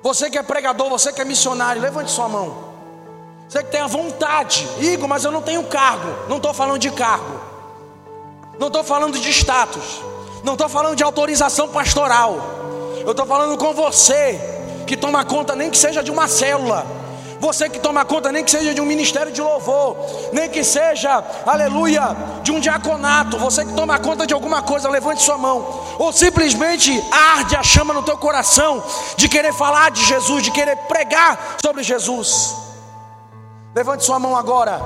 Você 0.02 0.30
que 0.30 0.38
é 0.38 0.42
pregador, 0.42 0.88
você 0.88 1.12
que 1.12 1.20
é 1.20 1.24
missionário, 1.24 1.82
levante 1.82 2.11
sua 2.11 2.28
mão. 2.28 2.68
Você 3.48 3.62
que 3.62 3.70
tem 3.70 3.80
a 3.80 3.87
vontade, 3.87 4.68
Igor, 4.78 5.08
mas 5.08 5.24
eu 5.24 5.32
não 5.32 5.42
tenho 5.42 5.64
cargo. 5.64 6.28
Não 6.28 6.37
estou 6.37 6.52
falando 6.52 6.78
de 6.78 6.90
cargo. 6.90 7.40
Não 8.58 8.68
estou 8.68 8.84
falando 8.84 9.18
de 9.18 9.30
status. 9.30 10.02
Não 10.44 10.52
estou 10.52 10.68
falando 10.68 10.96
de 10.96 11.02
autorização 11.02 11.68
pastoral. 11.68 12.37
Eu 13.04 13.12
estou 13.12 13.26
falando 13.26 13.56
com 13.56 13.72
você 13.72 14.38
que 14.87 14.96
toma 14.96 15.24
conta, 15.24 15.56
nem 15.56 15.70
que 15.70 15.78
seja 15.78 16.02
de 16.02 16.11
uma 16.11 16.28
célula 16.28 16.87
você 17.40 17.68
que 17.68 17.79
toma 17.79 18.05
conta, 18.05 18.33
nem 18.33 18.44
que 18.44 18.51
seja 18.51 18.74
de 18.74 18.81
um 18.81 18.85
ministério 18.85 19.31
de 19.31 19.40
louvor, 19.40 19.96
nem 20.33 20.48
que 20.48 20.64
seja, 20.64 21.24
aleluia, 21.46 22.16
de 22.42 22.51
um 22.51 22.59
diaconato. 22.59 23.38
Você 23.38 23.64
que 23.64 23.72
toma 23.74 23.98
conta 23.98 24.27
de 24.27 24.35
alguma 24.35 24.61
coisa, 24.62 24.88
levante 24.88 25.22
sua 25.22 25.38
mão. 25.38 25.64
Ou 25.98 26.12
simplesmente 26.12 26.92
arde 27.12 27.55
a 27.55 27.62
chama 27.62 27.94
no 27.94 28.03
teu 28.03 28.16
coração 28.16 28.83
de 29.16 29.29
querer 29.29 29.53
falar 29.53 29.90
de 29.90 30.05
Jesus, 30.05 30.42
de 30.42 30.51
querer 30.51 30.77
pregar 30.88 31.57
sobre 31.64 31.83
Jesus. 31.83 32.55
Levante 33.74 34.05
sua 34.05 34.18
mão 34.18 34.37
agora. 34.37 34.81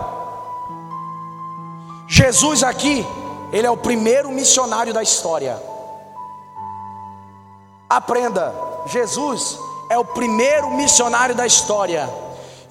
Jesus 2.07 2.63
aqui, 2.63 3.07
ele 3.51 3.67
é 3.67 3.71
o 3.71 3.77
primeiro 3.77 4.31
missionário 4.31 4.93
da 4.93 5.03
história. 5.03 5.59
Aprenda, 7.89 8.55
Jesus 8.87 9.59
é 9.89 9.99
o 9.99 10.05
primeiro 10.05 10.71
missionário 10.71 11.35
da 11.35 11.47
história. 11.47 12.22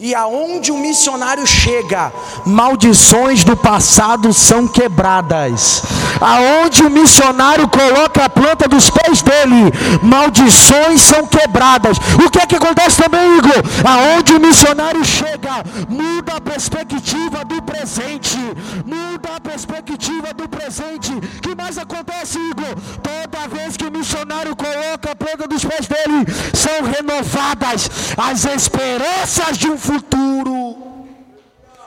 E 0.04 0.16
aonde 0.16 0.72
o 0.72 0.78
missionário 0.78 1.46
chega, 1.46 2.12
maldições 2.44 3.44
do 3.44 3.56
passado 3.56 4.34
são 4.34 4.68
quebradas. 4.68 5.84
Aonde 6.20 6.84
o 6.84 6.90
missionário 6.90 7.68
coloca 7.68 8.26
a 8.26 8.30
planta 8.30 8.68
dos 8.68 8.90
pés 8.90 9.22
dele, 9.22 9.72
maldições 10.02 11.02
são 11.02 11.26
quebradas. 11.26 11.98
O 12.24 12.30
que 12.30 12.40
é 12.40 12.46
que 12.46 12.56
acontece 12.56 13.02
também, 13.02 13.38
Igor? 13.38 13.62
Aonde 13.86 14.34
o 14.34 14.40
missionário 14.40 15.04
chega, 15.06 15.64
muda 15.88 16.38
a 16.38 16.42
perspectiva 16.42 17.46
do 17.46 17.62
presente. 17.62 18.38
Muda 18.86 19.36
a 19.36 19.40
perspectiva 19.40 20.34
do 20.34 20.48
presente. 20.48 21.12
O 21.14 21.42
que 21.42 21.56
mais 21.56 21.78
acontece, 21.78 22.38
Igor? 22.38 22.76
Toda 23.02 23.48
vez 23.48 23.78
que 23.78 23.86
o 23.86 23.92
missionário 23.92 24.56
coloca 24.56 25.12
a 25.12 25.16
planta 25.16 25.48
dos 25.48 25.64
pés 25.64 25.88
dele, 25.88 26.26
são 26.54 26.84
renovadas 26.84 27.90
as 28.18 28.46
esperanças 28.46 29.58
de 29.58 29.70
um 29.70 29.78
futuro. 29.78 30.78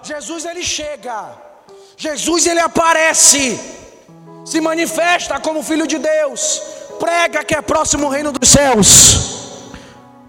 Jesus 0.02 0.44
ele 0.44 0.62
chega, 0.62 1.32
Jesus 1.96 2.46
ele 2.46 2.60
aparece, 2.60 3.58
se 4.44 4.60
manifesta 4.60 5.40
como 5.40 5.62
filho 5.62 5.86
de 5.86 5.98
Deus, 5.98 6.62
prega 6.98 7.44
que 7.44 7.54
é 7.54 7.62
próximo 7.62 8.06
o 8.06 8.10
reino 8.10 8.32
dos 8.32 8.48
céus, 8.48 9.70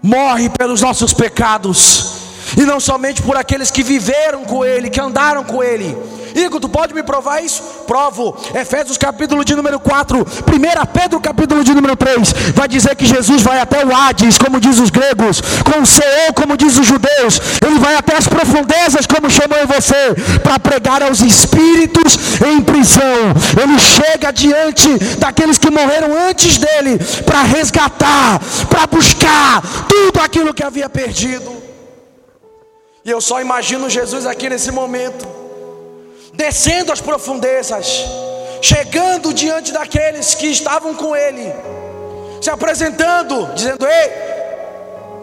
morre 0.02 0.48
pelos 0.48 0.80
nossos 0.80 1.12
pecados, 1.12 2.25
e 2.56 2.62
não 2.62 2.78
somente 2.78 3.22
por 3.22 3.36
aqueles 3.36 3.70
que 3.70 3.82
viveram 3.82 4.44
com 4.44 4.64
ele, 4.64 4.90
que 4.90 5.00
andaram 5.00 5.42
com 5.44 5.62
ele, 5.62 5.96
Igor, 6.36 6.60
tu 6.60 6.68
pode 6.68 6.92
me 6.92 7.02
provar 7.02 7.40
isso? 7.40 7.62
Provo. 7.86 8.36
Efésios 8.54 8.98
capítulo 8.98 9.42
de 9.42 9.54
número 9.54 9.80
4, 9.80 10.18
1 10.18 10.86
Pedro 10.92 11.18
capítulo 11.18 11.64
de 11.64 11.74
número 11.74 11.96
3, 11.96 12.32
vai 12.54 12.68
dizer 12.68 12.94
que 12.94 13.06
Jesus 13.06 13.40
vai 13.40 13.58
até 13.58 13.84
o 13.84 13.94
Hades, 13.94 14.36
como 14.36 14.60
diz 14.60 14.78
os 14.78 14.90
gregos, 14.90 15.40
com 15.40 15.80
o 15.80 15.86
Seol, 15.86 16.34
como 16.34 16.56
diz 16.56 16.76
os 16.76 16.86
judeus, 16.86 17.40
ele 17.66 17.78
vai 17.78 17.94
até 17.94 18.16
as 18.16 18.28
profundezas, 18.28 19.06
como 19.06 19.30
chamou 19.30 19.66
você, 19.66 20.14
para 20.42 20.58
pregar 20.58 21.02
aos 21.02 21.20
espíritos 21.20 22.18
em 22.46 22.60
prisão. 22.60 23.32
Ele 23.60 23.78
chega 23.78 24.30
diante 24.30 24.88
daqueles 25.16 25.56
que 25.56 25.70
morreram 25.70 26.14
antes 26.28 26.58
dele, 26.58 26.98
para 27.24 27.42
resgatar, 27.42 28.40
para 28.68 28.86
buscar 28.86 29.62
tudo 29.88 30.20
aquilo 30.20 30.52
que 30.52 30.62
havia 30.62 30.88
perdido. 30.90 31.75
E 33.06 33.10
eu 33.10 33.20
só 33.20 33.40
imagino 33.40 33.88
Jesus 33.88 34.26
aqui 34.26 34.50
nesse 34.50 34.72
momento 34.72 35.24
descendo 36.32 36.92
as 36.92 37.00
profundezas, 37.00 38.04
chegando 38.60 39.32
diante 39.32 39.72
daqueles 39.72 40.34
que 40.34 40.48
estavam 40.48 40.92
com 40.92 41.14
ele, 41.14 41.54
se 42.42 42.50
apresentando, 42.50 43.54
dizendo: 43.54 43.86
Ei, 43.86 44.10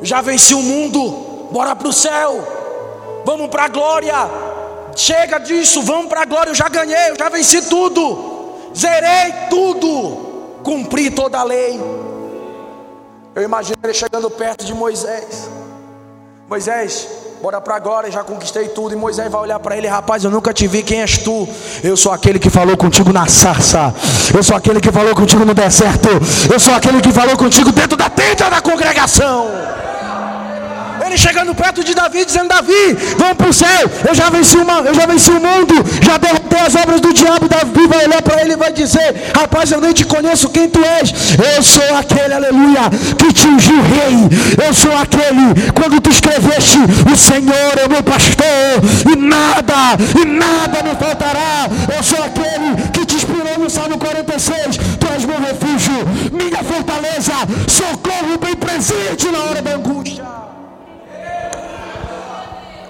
já 0.01 0.21
venci 0.21 0.53
o 0.53 0.61
mundo, 0.61 1.49
bora 1.51 1.75
para 1.75 1.89
o 1.89 1.91
céu, 1.91 3.21
vamos 3.25 3.49
para 3.49 3.65
a 3.65 3.67
glória. 3.67 4.15
Chega 4.95 5.37
disso, 5.39 5.81
vamos 5.81 6.07
para 6.07 6.21
a 6.21 6.25
glória. 6.25 6.51
Eu 6.51 6.55
já 6.55 6.69
ganhei, 6.69 7.09
eu 7.09 7.17
já 7.17 7.27
venci 7.27 7.63
tudo, 7.63 8.71
zerei 8.73 9.33
tudo, 9.49 10.61
cumpri 10.63 11.11
toda 11.11 11.37
a 11.37 11.43
lei. 11.43 11.77
Eu 13.35 13.43
imagino 13.43 13.75
ele 13.83 13.93
chegando 13.93 14.31
perto 14.31 14.63
de 14.63 14.73
Moisés. 14.73 15.49
Moisés, 16.47 17.22
bora 17.43 17.59
para 17.59 17.75
agora, 17.75 18.09
já 18.09 18.23
conquistei 18.23 18.69
tudo. 18.69 18.93
E 18.93 18.95
Moisés 18.95 19.29
vai 19.29 19.41
olhar 19.41 19.59
para 19.59 19.75
ele, 19.77 19.85
rapaz, 19.85 20.23
eu 20.23 20.31
nunca 20.31 20.53
te 20.53 20.65
vi, 20.65 20.81
quem 20.81 21.01
és 21.01 21.17
tu? 21.17 21.45
Eu 21.83 21.97
sou 21.97 22.13
aquele 22.13 22.39
que 22.39 22.49
falou 22.49 22.77
contigo 22.77 23.11
na 23.11 23.27
sarça. 23.27 23.93
Eu 24.33 24.41
sou 24.41 24.55
aquele 24.55 24.79
que 24.79 24.89
falou 24.89 25.13
contigo 25.13 25.43
no 25.43 25.53
deserto. 25.53 26.07
Eu 26.49 26.57
sou 26.57 26.73
aquele 26.73 27.01
que 27.01 27.11
falou 27.11 27.35
contigo 27.35 27.69
dentro 27.73 27.97
da 27.97 28.09
tenda 28.09 28.49
da 28.49 28.61
congregação. 28.61 29.49
Ele 31.05 31.17
chegando 31.17 31.53
perto 31.53 31.83
de 31.83 31.93
Davi, 31.93 32.25
dizendo: 32.25 32.47
Davi, 32.47 32.97
vamos 33.17 33.37
para 33.37 33.49
o 33.49 33.53
céu. 33.53 33.91
Eu 34.07 34.15
já 34.15 34.29
venci 34.29 34.57
uma, 34.57 34.79
eu 34.81 34.93
já 34.93 35.05
venci 35.05 35.31
o 35.31 35.41
mundo, 35.41 35.75
já 36.01 36.17
derrotei 36.17 36.59
as 36.59 36.75
obras 36.75 37.01
do 37.01 37.13
diabo. 37.13 37.47
Davi 37.47 37.87
vai 37.87 38.05
olhar 38.05 38.21
para 38.21 38.41
ele 38.41 38.53
e 38.53 38.55
vai 38.55 38.71
dizer: 38.71 39.31
Rapaz, 39.35 39.71
eu 39.71 39.81
nem 39.81 39.93
te 39.93 40.05
conheço 40.05 40.49
quem 40.49 40.69
tu 40.69 40.79
és. 40.83 41.13
Eu 41.55 41.63
sou 41.63 41.97
aquele, 41.97 42.33
aleluia, 42.33 42.89
que 43.17 43.33
te 43.33 43.47
ungiu 43.47 43.81
rei. 43.81 44.65
Eu 44.65 44.73
sou 44.73 44.95
aquele, 44.95 45.71
quando 45.73 45.99
tu 45.99 46.09
escreveste, 46.09 46.77
o 47.11 47.17
Senhor 47.17 47.73
é 47.83 47.87
meu 47.87 48.03
pastor, 48.03 48.79
e 49.11 49.15
nada, 49.15 49.97
e 50.19 50.25
nada 50.25 50.83
me 50.83 50.95
faltará. 50.95 51.67
Eu 51.95 52.03
sou 52.03 52.23
aquele 52.23 52.89
que 52.91 53.05
te 53.05 53.15
inspirou 53.15 53.59
no 53.59 53.69
Salmo 53.69 53.97
46. 53.97 54.77
Tu 54.99 55.07
és 55.13 55.25
meu 55.25 55.39
refúgio, 55.39 56.07
minha 56.31 56.63
fortaleza, 56.63 57.33
socorro 57.67 58.37
bem 58.39 58.55
presente 58.55 59.27
na 59.27 59.39
hora 59.39 59.61
da 59.61 59.75
angústia. 59.75 60.42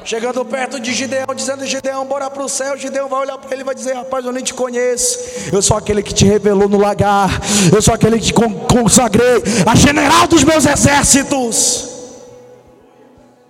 Chegando 0.05 0.43
perto 0.43 0.79
de 0.79 0.93
Gideão, 0.93 1.33
dizendo: 1.33 1.65
Gideão, 1.65 2.05
bora 2.05 2.29
para 2.29 2.43
o 2.43 2.49
céu. 2.49 2.77
Gideão 2.77 3.07
vai 3.07 3.21
olhar 3.21 3.37
para 3.37 3.51
ele 3.53 3.61
e 3.61 3.65
vai 3.65 3.73
dizer: 3.73 3.93
Rapaz, 3.93 4.25
eu 4.25 4.31
nem 4.31 4.43
te 4.43 4.53
conheço. 4.53 5.17
Eu 5.51 5.61
sou 5.61 5.77
aquele 5.77 6.03
que 6.03 6.13
te 6.13 6.25
revelou 6.25 6.67
no 6.67 6.77
lagar. 6.77 7.29
Eu 7.73 7.81
sou 7.81 7.93
aquele 7.93 8.19
que 8.19 8.25
te 8.25 8.33
consagrei 8.33 9.41
a 9.65 9.75
general 9.75 10.27
dos 10.27 10.43
meus 10.43 10.65
exércitos. 10.65 11.89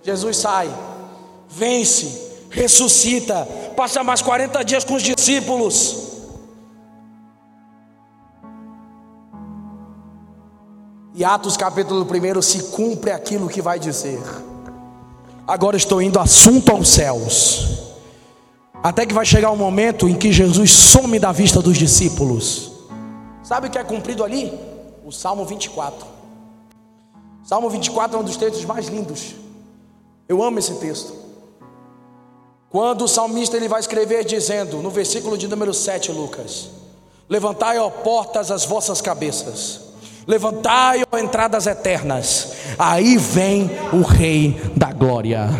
Jesus 0.02 0.36
sai, 0.36 0.70
vence, 1.48 2.30
ressuscita, 2.50 3.48
passa 3.74 4.04
mais 4.04 4.20
40 4.22 4.62
dias 4.62 4.84
com 4.84 4.94
os 4.94 5.02
discípulos. 5.02 6.04
E 11.14 11.24
Atos 11.24 11.56
capítulo 11.56 12.04
1 12.04 12.42
se 12.42 12.64
cumpre 12.64 13.10
aquilo 13.10 13.48
que 13.48 13.62
vai 13.62 13.78
dizer. 13.78 14.20
Agora 15.46 15.76
estou 15.76 16.00
indo 16.00 16.18
assunto 16.18 16.72
aos 16.72 16.88
céus. 16.88 17.92
Até 18.82 19.04
que 19.04 19.12
vai 19.12 19.26
chegar 19.26 19.50
um 19.50 19.56
momento 19.56 20.08
em 20.08 20.14
que 20.14 20.32
Jesus 20.32 20.70
some 20.70 21.18
da 21.18 21.32
vista 21.32 21.60
dos 21.60 21.76
discípulos. 21.76 22.72
Sabe 23.42 23.68
o 23.68 23.70
que 23.70 23.78
é 23.78 23.84
cumprido 23.84 24.24
ali? 24.24 24.52
O 25.04 25.12
Salmo 25.12 25.44
24. 25.44 26.06
Salmo 27.42 27.68
24 27.68 28.16
é 28.16 28.20
um 28.20 28.24
dos 28.24 28.38
textos 28.38 28.64
mais 28.64 28.88
lindos. 28.88 29.34
Eu 30.26 30.42
amo 30.42 30.58
esse 30.58 30.74
texto. 30.76 31.12
Quando 32.70 33.02
o 33.02 33.08
salmista 33.08 33.56
ele 33.56 33.68
vai 33.68 33.80
escrever 33.80 34.24
dizendo, 34.24 34.78
no 34.78 34.90
versículo 34.90 35.36
de 35.36 35.46
número 35.46 35.74
7, 35.74 36.10
Lucas: 36.10 36.70
Levantai, 37.28 37.78
ó 37.78 37.90
portas, 37.90 38.50
as 38.50 38.64
vossas 38.64 39.00
cabeças 39.02 39.93
Levantai, 40.26 41.04
ó 41.10 41.18
entradas 41.18 41.66
eternas, 41.66 42.52
aí 42.78 43.18
vem 43.18 43.70
o 43.92 44.00
Rei 44.00 44.58
da 44.74 44.90
Glória. 44.90 45.50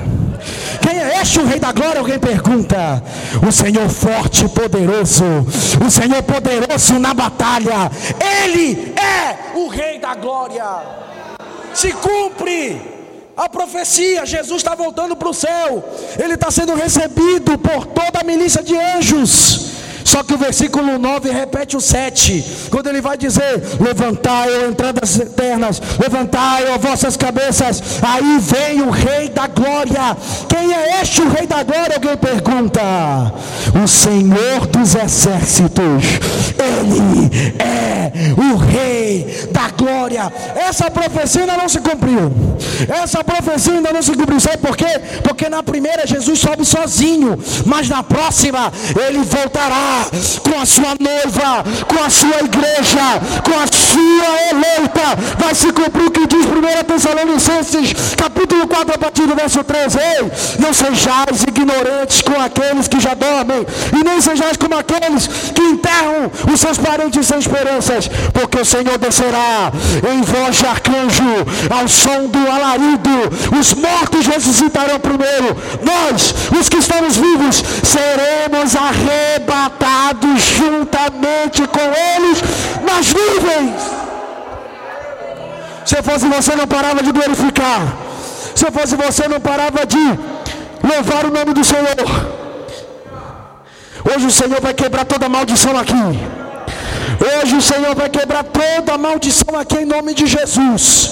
Quem 0.81 0.98
é 0.98 1.20
este 1.20 1.38
o 1.38 1.44
Rei 1.44 1.61
da 1.61 1.70
Glória? 1.70 1.98
Alguém 1.98 2.18
pergunta. 2.18 3.03
O 3.46 3.53
Senhor 3.53 3.88
forte 3.90 4.46
e 4.46 4.48
poderoso, 4.48 5.24
o 5.85 5.90
Senhor 5.90 6.22
poderoso 6.22 6.98
na 6.98 7.12
batalha, 7.12 7.90
Ele 8.42 8.94
é 8.96 9.59
o 9.59 9.68
Rei 9.68 9.98
da 9.98 10.14
Glória. 10.14 10.64
Se 11.74 11.92
cumpre 11.92 12.81
a 13.37 13.48
profecia, 13.50 14.24
Jesus 14.24 14.62
está 14.62 14.74
voltando 14.74 15.14
para 15.14 15.29
o 15.29 15.35
céu, 15.35 15.85
Ele 16.18 16.35
está 16.35 16.50
sendo 16.50 16.74
recebido 16.74 17.59
por 17.59 17.85
toda 17.87 18.20
a 18.20 18.24
milícia 18.24 18.62
de 18.62 18.74
anjos. 18.79 19.73
Só 20.04 20.22
que 20.22 20.34
o 20.34 20.38
versículo 20.38 20.98
9 20.98 21.30
repete 21.30 21.76
o 21.76 21.80
7, 21.80 22.68
quando 22.70 22.88
ele 22.88 23.00
vai 23.00 23.16
dizer: 23.16 23.62
Levantai, 23.80 24.48
ó 24.62 24.68
entradas 24.68 25.18
eternas, 25.18 25.80
levantai, 25.98 26.66
ó 26.72 26.78
vossas 26.78 27.16
cabeças, 27.16 27.82
aí 28.02 28.38
vem 28.38 28.82
o 28.82 28.90
Rei 28.90 29.30
da 29.30 29.46
Glória. 29.46 30.16
Quem 30.48 30.72
é 30.72 31.00
este 31.00 31.22
o 31.22 31.28
Rei 31.30 31.46
da 31.46 31.62
Glória? 31.62 31.96
Alguém 31.96 32.16
pergunta. 32.16 32.82
O 33.82 33.88
Senhor 33.88 34.66
dos 34.66 34.94
Exércitos, 34.94 36.04
Ele 36.58 37.54
é 37.58 38.12
o 38.36 38.56
Rei 38.56 39.48
da 39.50 39.70
Glória. 39.70 40.32
Essa 40.54 40.90
profecia 40.90 41.40
ainda 41.40 41.56
não 41.56 41.68
se 41.68 41.80
cumpriu. 41.80 42.30
Essa 43.02 43.24
profecia 43.24 43.72
ainda 43.72 43.92
não 43.92 44.02
se 44.02 44.12
cumpriu. 44.12 44.38
Sabe 44.38 44.58
por 44.58 44.76
quê? 44.76 45.00
Porque 45.22 45.48
na 45.48 45.62
primeira 45.62 46.06
Jesus 46.06 46.38
sobe 46.38 46.64
sozinho, 46.64 47.38
mas 47.64 47.88
na 47.88 48.02
próxima 48.02 48.72
ele 49.08 49.22
voltará 49.24 49.93
com 50.42 50.61
a 50.61 50.66
sua 50.66 50.94
noiva, 50.98 51.64
com 51.87 52.04
a 52.04 52.11
sua 52.11 52.38
igreja, 52.42 53.20
com 53.42 53.59
a 53.59 53.66
sua 53.66 54.50
eleita. 54.50 55.35
Vai 55.38 55.54
se 55.54 55.72
cumprir 55.72 56.07
o 56.07 56.11
que 56.11 56.26
diz 56.26 56.46
1 56.46 56.85
Tessalonicenses, 56.85 57.94
capítulo 58.16 58.66
4, 58.66 58.94
a 58.94 58.98
partir 58.98 59.26
do 59.26 59.35
verso 59.35 59.62
13. 59.62 59.98
Ei, 59.98 60.30
não 60.59 60.72
sejais 60.72 61.42
ignorantes 61.46 62.22
com 62.22 62.40
aqueles 62.40 62.88
que 62.88 63.00
já 63.00 63.14
dormem, 63.14 63.66
e 63.92 64.04
nem 64.04 64.20
sejais 64.20 64.57
como 64.57 64.76
aqueles 64.76 65.26
que 65.54 65.62
enterram 65.62 66.30
os 66.52 66.61
seus 66.61 66.78
parentes 66.78 67.26
sem 67.26 67.38
esperanças, 67.38 68.09
porque 68.33 68.61
o 68.61 68.64
Senhor 68.64 68.98
descerá 68.98 69.72
em 70.12 70.22
voz 70.22 70.57
de 70.57 70.66
arcanjo, 70.66 71.24
ao 71.70 71.88
som 71.88 72.26
do 72.26 72.50
alarido, 72.50 73.11
os 73.59 73.74
mortos 73.74 74.26
ressuscitarão 74.26 74.98
primeiro, 74.98 75.57
nós, 75.83 76.35
os 76.59 76.68
que 76.68 76.78
estamos 76.78 77.16
vivos, 77.16 77.62
seremos 77.83 78.74
arrebatados 78.76 79.83
juntamente 80.38 81.66
com 81.66 81.80
eles 81.80 82.42
nas 82.82 83.12
nuvens. 83.12 83.80
Se 85.84 86.02
fosse 86.02 86.26
você, 86.26 86.56
não 86.56 86.66
parava 86.66 87.02
de 87.02 87.12
glorificar. 87.12 87.80
Se 88.54 88.70
fosse 88.70 88.96
você, 88.96 89.28
não 89.28 89.40
parava 89.40 89.84
de 89.86 90.04
louvar 90.82 91.26
o 91.26 91.30
nome 91.30 91.52
do 91.52 91.64
Senhor. 91.64 91.96
Hoje 94.12 94.26
o 94.26 94.30
Senhor 94.30 94.60
vai 94.60 94.74
quebrar 94.74 95.04
toda 95.04 95.28
maldição 95.28 95.76
aqui. 95.78 96.04
Hoje 97.42 97.56
o 97.56 97.62
Senhor 97.62 97.94
vai 97.94 98.08
quebrar 98.08 98.44
toda 98.44 98.98
maldição 98.98 99.58
aqui 99.58 99.78
em 99.78 99.86
nome 99.86 100.14
de 100.14 100.26
Jesus. 100.26 101.10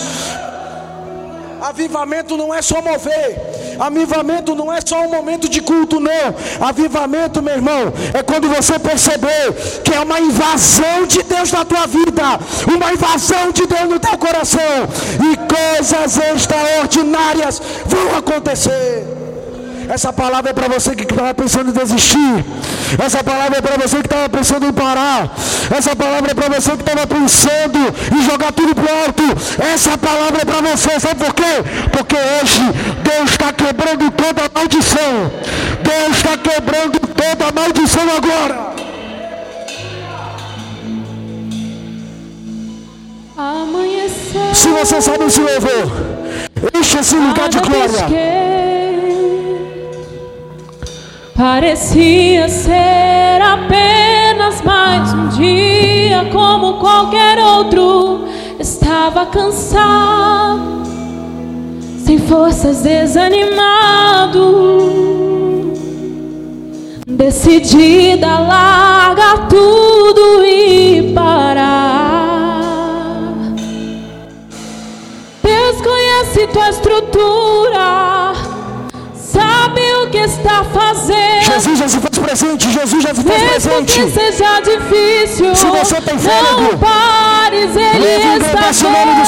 Avivamento 1.63 2.37
não 2.37 2.53
é 2.53 2.61
só 2.61 2.83
mover. 2.83 3.77
Avivamento 3.79 4.55
não 4.55 4.73
é 4.73 4.81
só 4.85 5.07
um 5.07 5.11
momento 5.11 5.49
de 5.49 5.63
culto, 5.63 6.01
não. 6.01 6.35
Avivamento, 6.61 7.41
meu 7.41 7.55
irmão, 7.55 7.93
é 8.13 8.23
quando 8.23 8.49
você 8.49 8.81
perceber 8.81 9.53
que 9.85 9.95
é 9.95 10.01
uma 10.01 10.19
invasão 10.19 11.07
de 11.07 11.23
Deus 11.23 11.53
na 11.53 11.65
tua 11.65 11.87
vida, 11.87 12.23
uma 12.67 12.93
invasão 12.93 13.53
de 13.53 13.65
Deus 13.67 13.89
no 13.89 14.01
teu 14.01 14.19
coração, 14.19 14.89
e 15.31 15.37
coisas 15.55 16.19
extraordinárias 16.35 17.63
vão 17.87 18.17
acontecer. 18.19 19.07
Essa 19.89 20.13
palavra 20.13 20.51
é 20.51 20.55
para 20.55 20.69
você 20.69 20.97
que 20.97 21.03
estava 21.03 21.33
pensando 21.35 21.71
em 21.71 21.73
desistir. 21.73 22.45
Essa 22.99 23.25
palavra 23.25 23.59
é 23.59 23.61
para 23.61 23.77
você 23.77 23.97
que 23.97 24.07
estava 24.07 24.29
pensando 24.29 24.67
em 24.67 24.73
parar. 24.73 25.31
Essa 25.77 25.97
palavra 25.97 26.31
é 26.31 26.35
para 26.35 26.49
você 26.49 26.71
que 26.73 26.83
estava 26.83 27.07
pensando 27.07 27.79
em 28.15 28.23
jogar 28.23 28.53
tudo 28.53 28.75
para 28.75 28.85
o 28.85 29.05
alto. 29.05 29.23
Essa 29.73 29.97
palavra 29.97 30.43
é 30.43 30.45
para 30.45 30.61
você. 30.61 31.01
Sabe 31.01 31.25
por 31.25 31.35
quê? 31.35 31.43
Porque 31.91 32.17
hoje 32.17 32.63
Deus 33.03 33.31
está 33.31 33.53
quebrando 33.53 34.11
toda 34.11 34.43
a 34.45 34.51
maldição. 34.59 35.33
Deus 35.83 36.17
está 36.17 36.37
quebrando 36.37 36.99
toda 37.01 37.49
a 37.49 37.53
maldição 37.53 38.03
agora. 38.17 38.73
Amanhecer. 43.37 44.55
Se 44.55 44.69
você 44.69 45.01
sabe 45.01 45.25
esse 45.25 45.41
louvor, 45.41 45.91
enche 46.79 46.99
esse 46.99 47.17
lugar 47.17 47.49
de 47.49 47.59
glória. 47.59 48.62
Parecia 51.35 52.47
ser 52.49 53.41
apenas 53.41 54.61
mais 54.63 55.15
um 55.15 55.29
dia 55.29 56.29
como 56.31 56.79
qualquer 56.79 57.39
outro. 57.39 58.29
Estava 58.61 59.25
cansado, 59.27 60.83
sem 62.05 62.19
forças, 62.19 62.83
desanimado. 62.83 64.43
Decidida 67.07 68.27
a 68.27 68.39
largar 68.41 69.49
tudo 69.49 70.45
e 70.45 71.13
parar. 71.15 72.61
Deus 75.43 75.81
conhece 75.81 76.47
tua 76.49 76.69
estrutura 76.69 78.33
sabe 79.33 79.82
que 80.13 80.19
está 80.19 80.63
fazendo. 80.65 81.43
Jesus 81.43 81.79
já 81.79 81.89
se 81.89 81.99
faz 81.99 82.19
presente, 82.19 82.71
Jesus 82.71 83.03
já 83.03 83.15
se 83.15 83.23
faz 83.23 83.43
Mesmo 83.43 83.71
presente. 83.71 84.03
que 84.03 84.11
seja 84.11 84.61
difícil, 84.61 85.57
Se 85.57 85.67
você 85.67 86.01
tem 86.03 86.15
não 86.15 86.23
fôlego, 86.23 86.77
pares, 86.79 87.71
Ele 87.75 88.37
está 88.37 88.91
nome 88.91 89.15
do. 89.23 89.27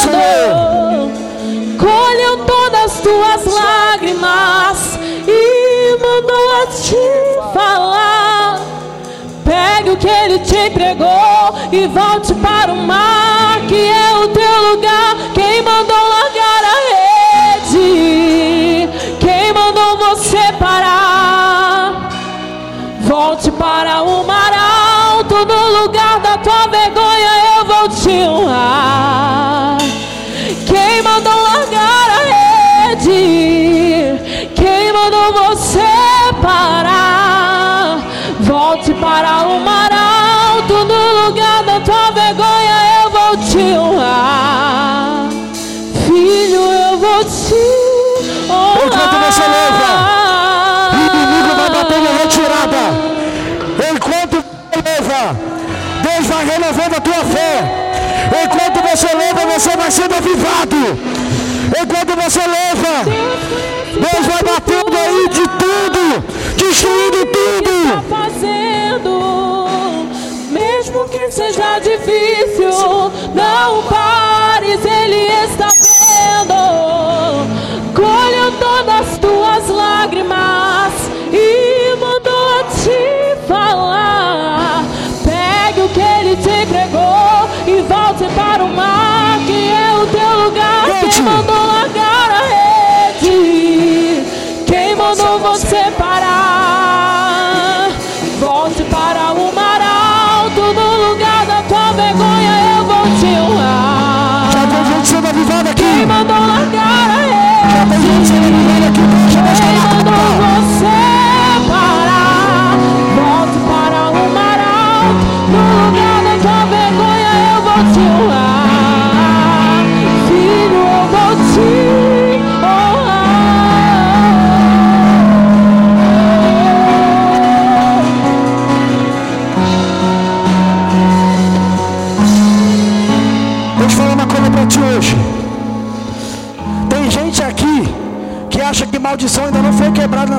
Colheu 1.79 2.37
todas 2.45 2.85
as 2.85 3.01
tuas 3.01 3.47
lágrimas 3.47 4.99
e 5.27 5.97
mandou 5.99 6.63
a 6.63 6.67
te 6.67 7.59
falar. 7.59 8.61
Pegue 9.43 9.91
o 9.91 9.97
que 9.97 10.09
Ele 10.09 10.39
te 10.41 10.57
entregou 10.57 11.55
e 11.73 11.87
volte 11.87 12.35
para 12.35 12.73
o 12.73 12.77
mar, 12.77 13.59
que 13.67 13.75
é 13.75 14.15
o 14.19 14.29
teu 14.29 14.73
lugar. 14.73 15.17
Quem 15.35 15.63
mandou 15.63 15.94
você 59.55 59.77
vai 59.77 59.91
sendo 59.91 60.15
avivado. 60.15 60.77
Enquanto 61.81 62.17
você 62.21 62.41
louva, 62.41 63.05
Deus 63.93 64.27
vai 64.27 64.43
batendo 64.43 64.97
aí 64.97 65.29
de 65.29 65.43
tudo, 65.43 66.25
destruindo 66.57 67.27
tudo. 67.27 67.71
está 67.87 68.03
fazendo, 68.17 69.69
mesmo 70.51 71.09
que 71.09 71.31
seja 71.31 71.79
difícil, 71.79 73.13
não 73.33 73.83
pares, 73.85 74.81
Ele 74.85 75.29
está 75.45 75.64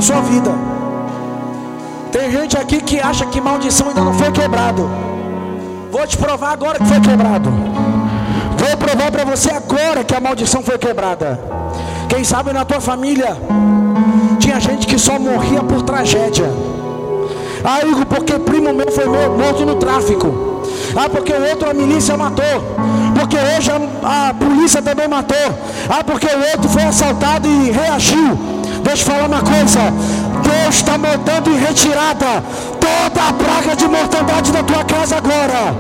sua 0.05 0.21
vida. 0.21 0.51
Tem 2.11 2.31
gente 2.31 2.57
aqui 2.57 2.79
que 2.81 2.99
acha 2.99 3.25
que 3.25 3.41
maldição 3.41 3.89
ainda 3.89 4.01
não 4.01 4.13
foi 4.13 4.31
quebrado. 4.31 4.89
Vou 5.91 6.05
te 6.07 6.17
provar 6.17 6.51
agora 6.53 6.77
que 6.79 6.85
foi 6.85 6.99
quebrado. 7.01 7.49
Vou 8.57 8.77
provar 8.77 9.11
para 9.11 9.25
você 9.25 9.49
agora 9.51 10.03
que 10.03 10.13
a 10.15 10.19
maldição 10.19 10.61
foi 10.61 10.77
quebrada. 10.77 11.39
Quem 12.07 12.23
sabe 12.23 12.53
na 12.53 12.63
tua 12.63 12.79
família 12.79 13.35
tinha 14.39 14.59
gente 14.59 14.85
que 14.87 14.97
só 14.99 15.17
morria 15.19 15.61
por 15.63 15.81
tragédia. 15.81 16.49
Ah, 17.63 17.79
porque 18.07 18.33
primo 18.39 18.71
meu 18.73 18.91
foi 18.91 19.05
mo- 19.05 19.37
morto 19.37 19.65
no 19.65 19.75
tráfico. 19.75 20.27
Ah, 20.95 21.09
porque 21.09 21.33
o 21.33 21.49
outro 21.49 21.69
a 21.69 21.73
milícia 21.73 22.15
matou. 22.15 22.45
Porque 23.19 23.35
hoje 23.37 23.71
a, 23.71 24.29
a 24.29 24.33
polícia 24.35 24.81
também 24.81 25.07
matou. 25.07 25.35
Ah, 25.89 26.03
porque 26.03 26.27
o 26.27 26.51
outro 26.53 26.69
foi 26.69 26.83
assaltado 26.83 27.47
e 27.47 27.71
reagiu. 27.71 28.37
Deixa 28.86 29.02
eu 29.02 29.15
falar 29.15 29.28
uma 29.28 29.41
coisa. 29.41 29.80
Deus 30.43 30.76
está 30.76 30.95
mandando 30.95 31.50
em 31.50 31.58
retirada 31.58 32.43
toda 32.80 33.30
a 33.30 33.34
praga 33.34 33.76
de 33.76 33.88
mortandade 33.88 34.52
da 34.52 34.62
tua 34.62 34.84
casa 34.84 35.17
agora. 35.17 35.76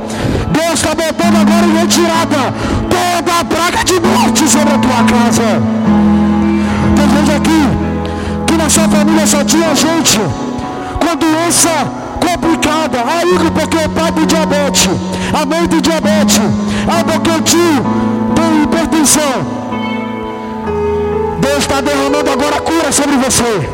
Deus 0.51 0.73
está 0.73 0.89
mandando 0.89 1.37
agora 1.37 1.65
em 1.67 1.77
retirada 1.81 2.51
toda 2.89 3.39
a 3.39 3.45
praga 3.45 3.83
de 3.85 3.99
morte 3.99 4.49
sobre 4.49 4.73
a 4.73 4.79
tua 4.79 5.03
casa. 5.03 5.61
Tem 6.95 7.09
gente 7.09 7.31
aqui 7.31 8.45
que 8.47 8.57
na 8.57 8.69
sua 8.71 8.89
família 8.89 9.27
só 9.27 9.43
tinha 9.43 9.75
gente 9.75 10.19
com 10.99 11.15
doença 11.15 11.69
complicada. 12.19 13.03
Ah, 13.05 13.23
Igor, 13.23 13.51
porque 13.51 13.77
o 13.77 13.89
pai 13.89 14.11
tem 14.13 14.25
diabetes, 14.25 14.89
a 15.31 15.45
mãe 15.45 15.67
tem 15.67 15.79
diabetes, 15.79 16.39
ah, 16.87 17.03
porque 17.03 17.29
o 17.29 17.41
tio 17.43 17.85
tem 18.33 18.63
hipertensão. 18.63 19.64
Deus 21.45 21.59
está 21.59 21.79
derramando 21.79 22.29
agora 22.31 22.59
cura 22.59 22.91
sobre 22.91 23.15
você. 23.17 23.69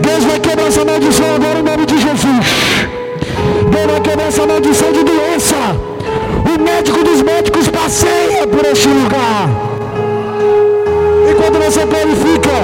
Deus 0.00 0.24
vai 0.24 0.38
quebrar 0.38 0.68
essa 0.68 0.84
maldição 0.84 1.26
agora 1.34 1.58
em 1.58 1.62
nome 1.62 1.84
de 1.86 1.98
Jesus. 1.98 2.46
Deus 3.72 3.86
vai 3.90 4.00
quebrar 4.00 4.28
essa 4.28 4.46
maldição 4.46 4.92
de 4.92 5.02
doença. 5.02 5.56
O 6.54 6.62
médico 6.62 7.02
dos 7.02 7.20
médicos 7.22 7.68
passeia 7.68 8.46
por 8.46 8.64
este 8.64 8.88
lugar. 8.88 9.48
Enquanto 11.30 11.58
você 11.64 11.80
qualifica, 11.86 12.56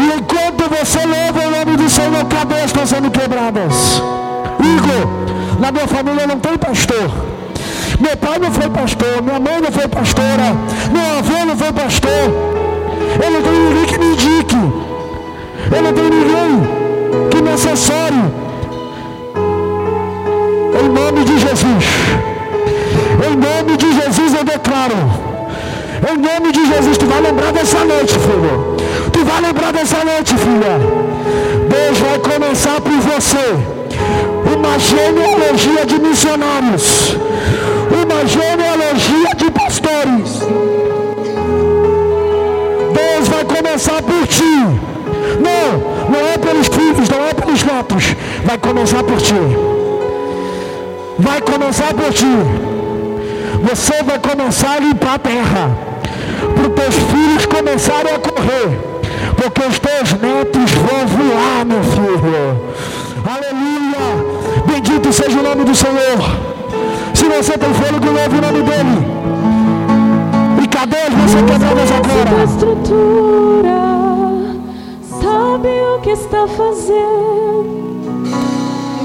e 0.00 0.18
enquanto 0.18 0.62
você 0.70 1.00
louva 1.04 1.48
o 1.48 1.50
nome 1.50 1.76
do 1.76 1.90
Senhor, 1.90 2.24
cadeias 2.26 2.66
estão 2.66 2.86
sendo 2.86 3.10
quebradas. 3.10 4.00
Igor, 4.76 5.60
na 5.60 5.72
minha 5.72 5.88
família 5.88 6.26
não 6.26 6.38
tem 6.38 6.56
pastor. 6.56 7.10
Meu 8.00 8.16
pai 8.16 8.38
não 8.38 8.50
foi 8.52 8.70
pastor, 8.70 9.22
minha 9.22 9.40
mãe 9.40 9.60
não 9.60 9.72
foi 9.72 9.88
pastora, 9.88 10.56
meu 10.92 11.18
avô 11.18 11.44
não 11.44 11.56
foi 11.56 11.72
pastor. 11.72 12.71
Eu 13.20 13.30
não 13.30 13.42
tenho 13.42 13.68
ninguém 13.68 13.84
que 13.86 13.98
me 13.98 14.06
indique. 14.06 14.56
Eu 15.74 15.82
não 15.82 15.92
tenho 15.92 16.10
ninguém 16.10 17.28
que 17.30 17.42
me 17.42 17.50
assessore. 17.50 18.22
Em 20.80 20.88
nome 20.88 21.24
de 21.24 21.38
Jesus. 21.38 21.84
Em 23.26 23.36
nome 23.36 23.76
de 23.76 23.92
Jesus 23.92 24.34
eu 24.34 24.44
declaro. 24.44 25.32
Em 26.10 26.18
nome 26.18 26.50
de 26.52 26.66
Jesus, 26.66 26.98
tu 26.98 27.06
vai 27.06 27.20
lembrar 27.20 27.52
dessa 27.52 27.84
noite, 27.84 28.14
filho. 28.18 28.76
Tu 29.12 29.24
vai 29.24 29.40
lembrar 29.40 29.72
dessa 29.72 30.04
noite, 30.04 30.34
filha. 30.36 30.80
Deus 31.68 31.98
vai 31.98 32.18
começar 32.18 32.80
por 32.80 32.92
você. 32.92 33.54
Uma 34.54 34.78
genealogia 34.78 35.86
de 35.86 36.00
missionários. 36.00 37.16
Uma 38.02 38.26
genealogia 38.26 39.34
de 39.36 39.50
pastores. 39.52 40.21
Começar 43.72 44.02
por 44.02 44.26
ti. 44.26 44.42
Não, 45.40 46.10
não 46.10 46.28
é 46.28 46.36
pelos 46.36 46.66
filhos, 46.68 47.08
não 47.08 47.26
é 47.26 47.32
pelos 47.32 47.62
netos. 47.62 48.14
Vai 48.44 48.58
começar 48.58 49.02
por 49.02 49.16
ti. 49.16 49.34
Vai 51.18 51.40
começar 51.40 51.94
por 51.94 52.12
ti. 52.12 52.36
Você 53.62 54.02
vai 54.02 54.18
começar 54.18 54.72
a 54.72 54.78
limpar 54.78 55.14
a 55.14 55.18
terra. 55.18 55.78
Para 56.54 56.68
os 56.68 56.74
teus 56.74 56.94
filhos 57.10 57.46
começarem 57.46 58.14
a 58.14 58.18
correr. 58.18 58.78
Porque 59.36 59.62
os 59.62 59.78
teus 59.78 60.12
netos 60.20 60.70
vão 60.72 61.06
voar, 61.06 61.64
meu 61.64 61.82
filho. 61.82 62.60
Aleluia. 63.24 64.66
Bendito 64.66 65.12
seja 65.14 65.38
o 65.38 65.42
nome 65.42 65.64
do 65.64 65.74
Senhor. 65.74 66.18
Se 67.14 67.24
você 67.24 67.56
tem 67.56 67.72
fôlego, 67.72 68.04
louve 68.04 68.36
o 68.36 68.42
nome 68.42 68.62
dele. 68.64 69.31
Cadê 70.82 70.96
você 71.10 71.40
quebradas 71.44 71.90
Tua 71.90 71.98
agora? 71.98 72.42
estrutura 72.42 73.80
sabe 75.08 75.68
o 75.68 76.00
que 76.00 76.10
está 76.10 76.44
fazendo. 76.48 78.02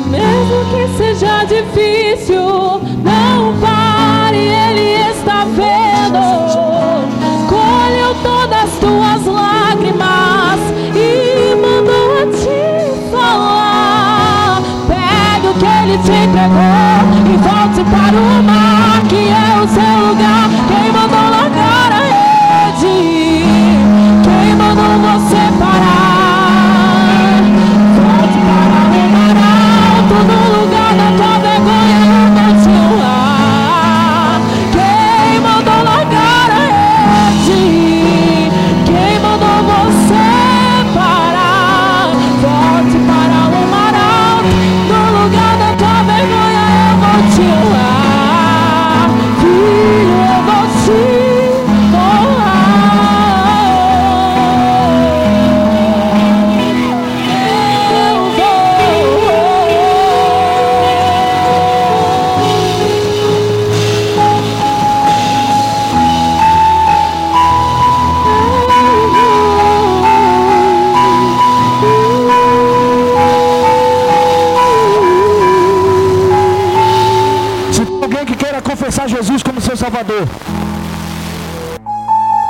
Mesmo 0.10 0.66
que 0.72 0.88
seja 0.98 1.44
difícil, 1.44 2.82
não 3.04 3.54
pare, 3.62 4.40
Ele 4.40 5.12
está 5.12 5.46
vendo. 5.46 6.18
Colheu 7.48 8.16
todas 8.24 8.64
as 8.64 8.72
tuas 8.80 9.24
lágrimas 9.32 10.60
e 10.96 11.54
mandou 11.62 12.08
a 12.18 12.26
te 12.26 13.12
falar. 13.12 14.64
Pegue 14.88 15.48
o 15.48 15.54
que 15.54 15.66
Ele 15.84 15.98
te 16.00 16.12
entregou 16.26 16.98
e 17.24 17.38
volte 17.38 17.84
para 17.92 18.18
o 18.18 18.42
mar, 18.42 19.00
que 19.08 19.30
é 19.30 19.62
o 19.62 19.68
seu 19.68 20.08
lugar. 20.08 20.50
Quem 20.68 20.92
mandou 20.92 21.27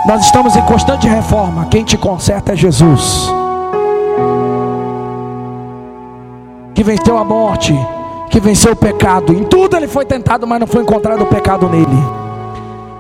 nós 0.05 0.23
estamos 0.23 0.55
em 0.55 0.61
constante 0.61 1.07
reforma. 1.07 1.65
Quem 1.65 1.83
te 1.83 1.97
conserta 1.97 2.53
é 2.53 2.55
Jesus, 2.55 3.29
que 6.73 6.83
venceu 6.83 7.17
a 7.17 7.23
morte, 7.23 7.73
que 8.29 8.39
venceu 8.39 8.71
o 8.71 8.75
pecado. 8.75 9.33
Em 9.33 9.43
tudo 9.43 9.75
ele 9.75 9.87
foi 9.87 10.05
tentado, 10.05 10.47
mas 10.47 10.59
não 10.59 10.67
foi 10.67 10.81
encontrado 10.81 11.23
o 11.23 11.27
pecado 11.27 11.67
nele. 11.67 12.03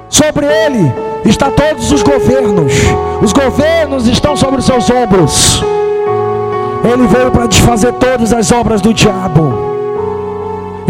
Sobre 0.09 0.45
ele 0.45 0.91
está 1.23 1.49
todos 1.51 1.91
os 1.91 2.01
governos. 2.01 2.73
Os 3.21 3.31
governos 3.31 4.07
estão 4.07 4.35
sobre 4.35 4.59
os 4.59 4.65
seus 4.65 4.89
ombros. 4.89 5.63
Ele 6.83 7.07
veio 7.07 7.31
para 7.31 7.47
desfazer 7.47 7.93
todas 7.93 8.31
as 8.33 8.51
obras 8.51 8.81
do 8.81 8.93
diabo. 8.93 9.53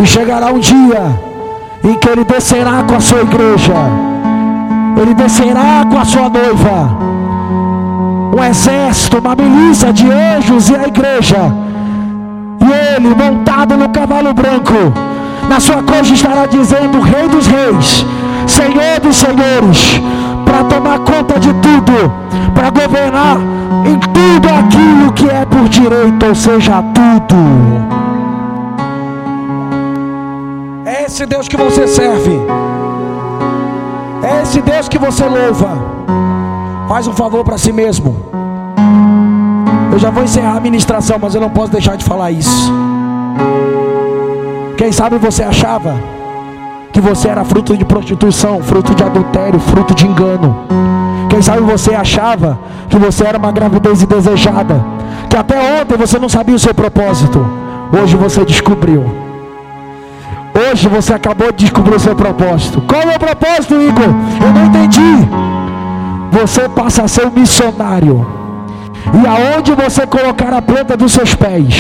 E 0.02 0.06
chegará 0.06 0.48
um 0.48 0.60
dia 0.60 1.27
em 1.88 1.98
que 1.98 2.10
ele 2.10 2.26
descerá 2.26 2.84
com 2.84 2.96
a 2.96 3.00
sua 3.00 3.22
igreja, 3.22 3.74
ele 5.02 5.14
descerá 5.14 5.86
com 5.90 5.98
a 5.98 6.04
sua 6.04 6.30
noiva, 6.30 6.98
um 8.36 8.44
exército, 8.44 9.20
uma 9.20 9.36
milícia 9.36 9.94
de 9.94 10.06
anjos 10.12 10.70
e 10.70 10.76
a 10.76 10.88
igreja, 10.88 11.38
e 12.60 12.96
ele 12.96 13.16
montado 13.16 13.78
no 13.78 13.88
cavalo 13.88 14.34
branco, 14.34 14.74
na 15.48 15.62
sua 15.62 15.82
coxa 15.82 16.14
estará 16.14 16.46
dizendo: 16.46 17.00
Rei 17.00 17.30
dos 17.30 17.48
Reis, 17.48 18.06
Senhor 18.46 19.00
dos 19.02 19.16
Senhores, 19.16 20.02
para 20.44 20.66
tomar 20.66 21.00
conta 21.00 21.40
de 21.40 21.54
tudo, 21.54 22.12
para 22.54 22.70
governar 22.70 23.38
em 23.86 23.98
tudo 23.98 24.50
aquilo 24.50 25.14
que 25.14 25.30
é 25.30 25.46
por 25.46 25.70
direito, 25.70 26.26
ou 26.26 26.36
seja, 26.36 26.84
tudo. 26.94 27.97
Esse 31.18 31.26
Deus 31.26 31.48
que 31.48 31.58
você 31.58 31.88
serve. 31.88 32.40
É 34.22 34.44
esse 34.44 34.62
Deus 34.62 34.88
que 34.88 35.00
você 35.00 35.26
louva. 35.26 35.76
Faz 36.88 37.08
um 37.08 37.14
favor 37.14 37.44
para 37.44 37.58
si 37.58 37.72
mesmo. 37.72 38.16
Eu 39.92 39.98
já 39.98 40.12
vou 40.12 40.24
encerrar 40.24 40.58
a 40.58 40.60
ministração, 40.60 41.18
mas 41.20 41.34
eu 41.34 41.42
não 41.42 41.50
posso 41.50 41.72
deixar 41.72 41.98
de 41.98 42.06
falar 42.06 42.30
isso. 42.30 42.72
Quem 44.78 44.92
sabe 44.92 45.18
você 45.18 45.42
achava 45.42 45.96
que 46.94 47.02
você 47.02 47.30
era 47.30 47.44
fruto 47.44 47.76
de 47.76 47.84
prostituição, 47.84 48.62
fruto 48.62 48.94
de 48.94 49.04
adultério, 49.04 49.60
fruto 49.60 49.96
de 49.96 50.06
engano. 50.06 50.68
Quem 51.32 51.42
sabe 51.42 51.62
você 51.62 51.96
achava 51.96 52.60
que 52.90 52.98
você 53.00 53.26
era 53.26 53.40
uma 53.40 53.52
gravidez 53.52 54.04
indesejada, 54.04 54.86
que 55.28 55.36
até 55.36 55.82
ontem 55.82 55.98
você 55.98 56.20
não 56.20 56.30
sabia 56.30 56.56
o 56.56 56.60
seu 56.60 56.76
propósito. 56.76 57.44
Hoje 57.92 58.16
você 58.16 58.46
descobriu. 58.46 59.27
Hoje 60.58 60.88
você 60.88 61.14
acabou 61.14 61.52
de 61.52 61.66
descobrir 61.66 61.96
o 61.96 62.00
seu 62.00 62.16
propósito. 62.16 62.82
Qual 62.82 63.02
é 63.02 63.16
o 63.16 63.20
propósito, 63.20 63.76
Igor? 63.76 64.10
Eu 64.42 64.52
não 64.54 64.66
entendi. 64.66 65.28
Você 66.32 66.68
passa 66.70 67.04
a 67.04 67.08
ser 67.08 67.28
um 67.28 67.32
missionário. 67.32 68.26
E 69.14 69.28
aonde 69.28 69.72
você 69.74 70.08
colocar 70.08 70.52
a 70.54 70.62
planta 70.62 70.98
dos 70.98 71.12
seus 71.12 71.36
pés, 71.36 71.76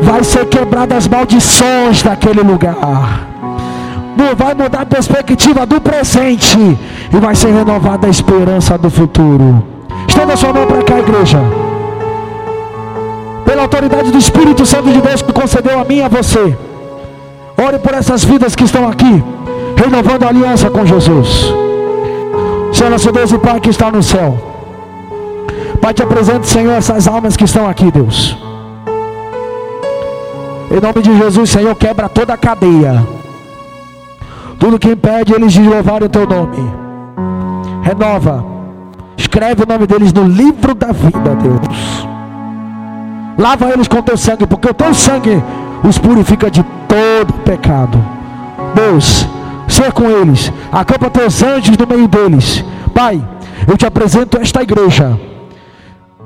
vai 0.00 0.24
ser 0.24 0.46
quebradas 0.46 0.98
as 0.98 1.08
maldições 1.08 2.02
daquele 2.02 2.40
lugar. 2.40 3.28
Vai 4.36 4.54
mudar 4.54 4.82
a 4.82 4.86
perspectiva 4.86 5.66
do 5.66 5.80
presente 5.80 6.58
e 6.58 7.16
vai 7.18 7.34
ser 7.34 7.52
renovada 7.52 8.06
a 8.06 8.10
esperança 8.10 8.78
do 8.78 8.90
futuro. 8.90 9.62
Estenda 10.08 10.36
sua 10.36 10.52
mão 10.52 10.66
para 10.66 10.82
cá, 10.82 10.98
igreja. 10.98 11.38
Pela 13.44 13.62
autoridade 13.62 14.10
do 14.10 14.18
Espírito 14.18 14.64
Santo 14.64 14.90
de 14.90 15.00
Deus 15.00 15.20
que 15.20 15.32
concedeu 15.32 15.78
a 15.78 15.84
mim 15.84 15.96
e 15.96 16.02
a 16.02 16.08
você. 16.08 16.56
Ore 17.66 17.78
por 17.78 17.92
essas 17.92 18.24
vidas 18.24 18.56
que 18.56 18.64
estão 18.64 18.88
aqui, 18.88 19.22
renovando 19.76 20.24
a 20.24 20.28
aliança 20.28 20.70
com 20.70 20.86
Jesus. 20.86 21.52
Senhor, 22.72 22.90
nosso 22.90 23.12
Deus 23.12 23.30
e 23.32 23.38
Pai 23.38 23.60
que 23.60 23.68
está 23.68 23.90
no 23.90 24.02
céu. 24.02 24.38
Pai, 25.80 25.92
te 25.92 26.02
apresento, 26.02 26.46
Senhor, 26.46 26.72
essas 26.72 27.06
almas 27.06 27.36
que 27.36 27.44
estão 27.44 27.68
aqui, 27.68 27.90
Deus. 27.90 28.36
Em 30.70 30.80
nome 30.80 31.02
de 31.02 31.18
Jesus, 31.18 31.50
Senhor, 31.50 31.74
quebra 31.74 32.08
toda 32.08 32.32
a 32.32 32.36
cadeia. 32.36 33.06
Tudo 34.58 34.78
que 34.78 34.90
impede 34.90 35.34
eles 35.34 35.52
de 35.52 35.62
louvar 35.62 36.02
o 36.02 36.08
teu 36.08 36.26
nome. 36.26 36.70
Renova. 37.82 38.44
Escreve 39.16 39.64
o 39.64 39.66
nome 39.66 39.86
deles 39.86 40.12
no 40.12 40.24
livro 40.24 40.74
da 40.74 40.92
vida, 40.92 41.34
Deus. 41.34 42.06
Lava 43.38 43.70
eles 43.70 43.88
com 43.88 44.00
teu 44.00 44.16
sangue, 44.16 44.46
porque 44.46 44.68
o 44.68 44.74
teu 44.74 44.94
sangue 44.94 45.42
os 45.82 45.98
purifica 45.98 46.50
de 46.50 46.62
todo 46.88 47.32
pecado. 47.44 48.02
Deus, 48.74 49.26
ser 49.68 49.92
com 49.92 50.08
eles, 50.10 50.52
acampa 50.72 51.10
teus 51.10 51.42
anjos 51.42 51.76
no 51.76 51.86
meio 51.86 52.08
deles. 52.08 52.64
Pai, 52.94 53.22
eu 53.66 53.76
te 53.76 53.86
apresento 53.86 54.38
esta 54.40 54.62
igreja. 54.62 55.18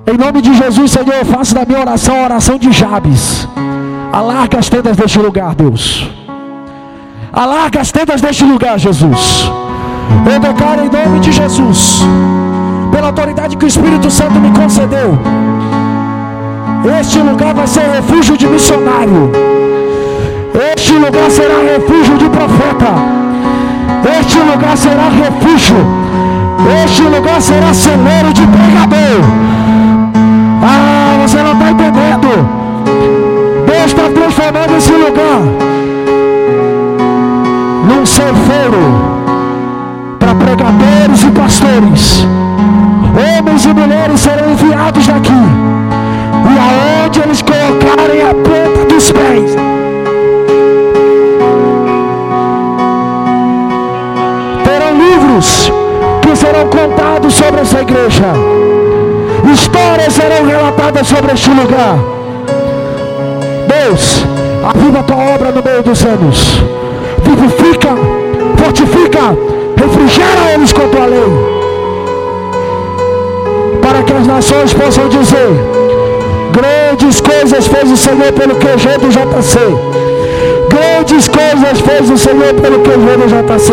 Em 0.06 0.18
nome 0.18 0.42
de 0.42 0.54
Jesus, 0.54 0.90
Senhor, 0.90 1.14
eu 1.14 1.24
faço 1.24 1.54
da 1.54 1.64
minha 1.64 1.80
oração 1.80 2.20
a 2.20 2.24
oração 2.24 2.58
de 2.58 2.70
Jabes. 2.72 3.48
Alarga 4.12 4.58
as 4.58 4.68
tendas 4.68 4.96
deste 4.96 5.18
lugar, 5.18 5.54
Deus. 5.54 6.10
Alarga 7.32 7.80
as 7.80 7.90
tendas 7.90 8.20
deste 8.20 8.44
lugar, 8.44 8.78
Jesus. 8.78 9.50
Eu 10.30 10.38
declaro 10.38 10.84
em 10.84 10.90
nome 10.90 11.20
de 11.20 11.32
Jesus, 11.32 12.02
pela 12.92 13.08
autoridade 13.08 13.56
que 13.56 13.64
o 13.64 13.68
Espírito 13.68 14.10
Santo 14.10 14.38
me 14.38 14.50
concedeu. 14.52 15.18
Este 16.84 17.18
lugar 17.18 17.54
vai 17.54 17.66
ser 17.66 17.80
refúgio 17.80 18.36
de 18.36 18.46
missionário. 18.46 19.32
Este 20.76 20.92
lugar 20.92 21.30
será 21.30 21.54
refúgio 21.62 22.18
de 22.18 22.28
profeta. 22.28 22.92
Este 24.20 24.38
lugar 24.38 24.76
será 24.76 25.08
refúgio. 25.08 25.76
Este 26.84 27.02
lugar 27.02 27.40
será 27.40 27.72
celeiro 27.72 28.32
de 28.34 28.42
pregador. 28.42 29.22
Ah, 30.62 31.16
você 31.22 31.42
não 31.42 31.52
está 31.54 31.70
entendendo. 31.70 32.48
Deus 33.66 33.86
está 33.86 34.02
transformando 34.10 34.76
esse 34.76 34.92
lugar 34.92 35.40
num 37.88 38.04
ceifeiro 38.04 39.24
para 40.18 40.34
pregadores 40.34 41.22
e 41.22 41.30
pastores. 41.30 42.26
Homens 43.38 43.64
e 43.64 43.68
mulheres 43.68 44.20
serão 44.20 44.50
enviados 44.50 45.06
daqui. 45.06 45.83
Aonde 46.64 47.20
eles 47.20 47.42
colocarem 47.42 48.22
a 48.22 48.34
planta 48.34 48.84
dos 48.86 49.12
pés, 49.12 49.56
terão 54.64 54.94
livros 54.98 55.72
que 56.22 56.36
serão 56.36 56.66
contados 56.68 57.34
sobre 57.34 57.60
essa 57.60 57.80
igreja. 57.80 58.24
Histórias 59.52 60.14
serão 60.14 60.46
relatadas 60.46 61.06
sobre 61.06 61.32
este 61.32 61.50
lugar. 61.50 61.98
Deus, 63.68 64.24
a 64.64 64.78
Viva 64.78 65.00
a 65.00 65.02
tua 65.02 65.34
obra 65.34 65.52
no 65.52 65.62
meio 65.62 65.82
dos 65.82 66.04
anos. 66.04 66.62
Vivifica, 67.22 67.90
fortifica, 68.56 69.36
refrigera 69.76 70.54
eles 70.54 70.72
com 70.72 70.82
a 70.82 70.88
tua 70.88 71.06
lei. 71.06 71.54
Para 73.82 74.02
que 74.02 74.12
as 74.12 74.26
nações 74.26 74.72
possam 74.72 75.08
dizer: 75.08 75.73
Grandes 76.54 77.20
coisas 77.20 77.66
fez 77.66 77.90
o 77.90 77.96
Senhor 77.96 78.32
pelo 78.32 78.54
QG 78.54 78.98
do 79.00 79.08
JC. 79.08 79.58
Grandes 80.68 81.28
coisas 81.28 81.80
fez 81.80 82.10
o 82.10 82.16
Senhor 82.16 82.54
pelo 82.54 82.78
QG 82.80 83.16
do 83.16 83.26
JC. 83.28 83.72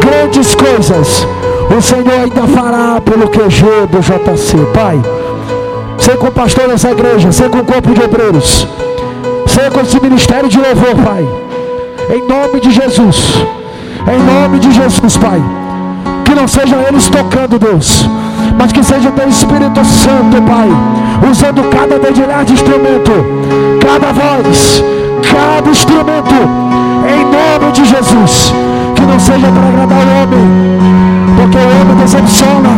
Grandes 0.00 0.54
coisas 0.54 1.26
o 1.76 1.80
Senhor 1.80 2.10
ainda 2.10 2.42
fará 2.48 3.00
pelo 3.00 3.28
QG 3.28 3.86
do 3.90 4.00
JC. 4.00 4.56
Pai, 4.74 5.00
ser 5.98 6.16
com 6.16 6.26
o 6.26 6.32
pastor 6.32 6.68
dessa 6.68 6.90
igreja, 6.90 7.30
ser 7.30 7.48
com 7.48 7.58
o 7.58 7.64
corpo 7.64 7.94
de 7.94 8.02
obreiros, 8.02 8.66
ser 9.46 9.70
com 9.70 9.80
esse 9.80 10.00
ministério 10.00 10.48
de 10.48 10.58
louvor, 10.58 10.96
Pai. 10.96 11.26
Em 12.12 12.26
nome 12.26 12.60
de 12.60 12.72
Jesus. 12.72 13.34
Em 14.12 14.18
nome 14.18 14.58
de 14.58 14.72
Jesus, 14.72 15.16
Pai. 15.16 15.40
Que 16.24 16.34
não 16.34 16.48
seja 16.48 16.76
eles 16.88 17.08
tocando, 17.08 17.58
Deus, 17.58 18.04
mas 18.58 18.72
que 18.72 18.82
seja 18.82 19.08
o 19.08 19.12
teu 19.12 19.28
Espírito 19.28 19.84
Santo, 19.84 20.42
Pai, 20.42 20.68
usando 21.28 21.62
cada 21.70 21.98
dedilhar 21.98 22.44
de 22.44 22.52
instrumento, 22.52 23.12
cada 23.80 24.12
voz, 24.12 24.84
cada 25.22 25.68
instrumento, 25.68 26.34
em 27.08 27.24
nome 27.24 27.72
de 27.72 27.84
Jesus. 27.84 28.52
Que 28.94 29.02
não 29.02 29.18
seja 29.18 29.48
para 29.48 29.68
agradar 29.68 29.98
o 29.98 30.22
homem, 30.22 30.78
porque 31.36 31.58
o 31.58 31.80
homem 31.80 31.96
decepciona. 31.96 32.70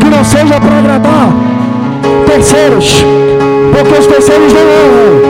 Que 0.00 0.06
não 0.08 0.24
seja 0.24 0.60
para 0.60 0.78
agradar 0.78 1.28
terceiros, 2.26 3.04
porque 3.72 3.98
os 3.98 4.06
terceiros 4.06 4.52
não 4.52 4.60
honram. 4.60 5.20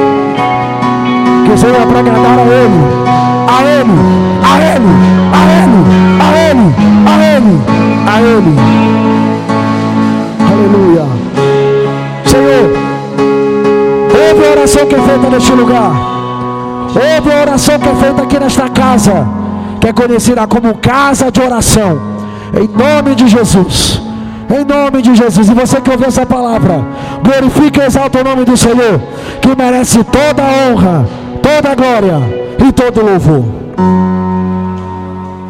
Que 1.44 1.58
seja 1.58 1.86
para 1.86 1.98
agradar 2.00 2.38
a 2.38 2.42
Ele 2.42 3.02
a 3.52 3.62
Ele, 3.64 3.92
a 4.42 4.58
Ele, 4.58 4.92
a 5.32 5.42
Ele, 5.60 5.80
a 6.20 6.32
Ele, 6.50 6.74
a 7.06 7.14
Ele, 7.36 7.54
a 8.06 8.20
Ele. 8.20 8.52
Aleluia. 8.52 9.01
Senhor, 12.33 12.70
ouve 14.30 14.47
a 14.47 14.51
oração 14.53 14.87
que 14.87 14.95
é 14.95 15.03
feita 15.03 15.28
neste 15.28 15.53
lugar. 15.53 15.93
Ouve 16.89 17.30
a 17.30 17.41
oração 17.43 17.78
que 17.78 17.89
é 17.91 17.95
feita 17.95 18.22
aqui 18.22 18.41
nesta 18.41 18.70
casa, 18.70 19.26
que 19.78 19.89
é 19.89 19.93
conhecida 19.93 20.47
como 20.47 20.74
casa 20.78 21.30
de 21.30 21.43
oração. 21.43 22.01
Em 22.55 22.66
nome 22.66 23.14
de 23.14 23.28
Jesus. 23.28 24.01
Em 24.49 24.64
nome 24.64 25.03
de 25.03 25.14
Jesus. 25.14 25.47
E 25.47 25.53
você 25.53 25.78
que 25.83 25.91
ouviu 25.91 26.09
essa 26.09 26.24
palavra, 26.24 26.83
glorifique 27.22 27.78
e 27.78 27.85
exalta 27.85 28.22
o 28.22 28.24
nome 28.24 28.47
do 28.47 28.57
Senhor, 28.57 28.99
que 29.43 29.55
merece 29.55 30.03
toda 30.03 30.43
a 30.43 30.70
honra, 30.70 31.07
toda 31.43 31.70
a 31.70 31.74
glória 31.74 32.18
e 32.66 32.72
todo 32.72 33.05
louvor. 33.05 33.45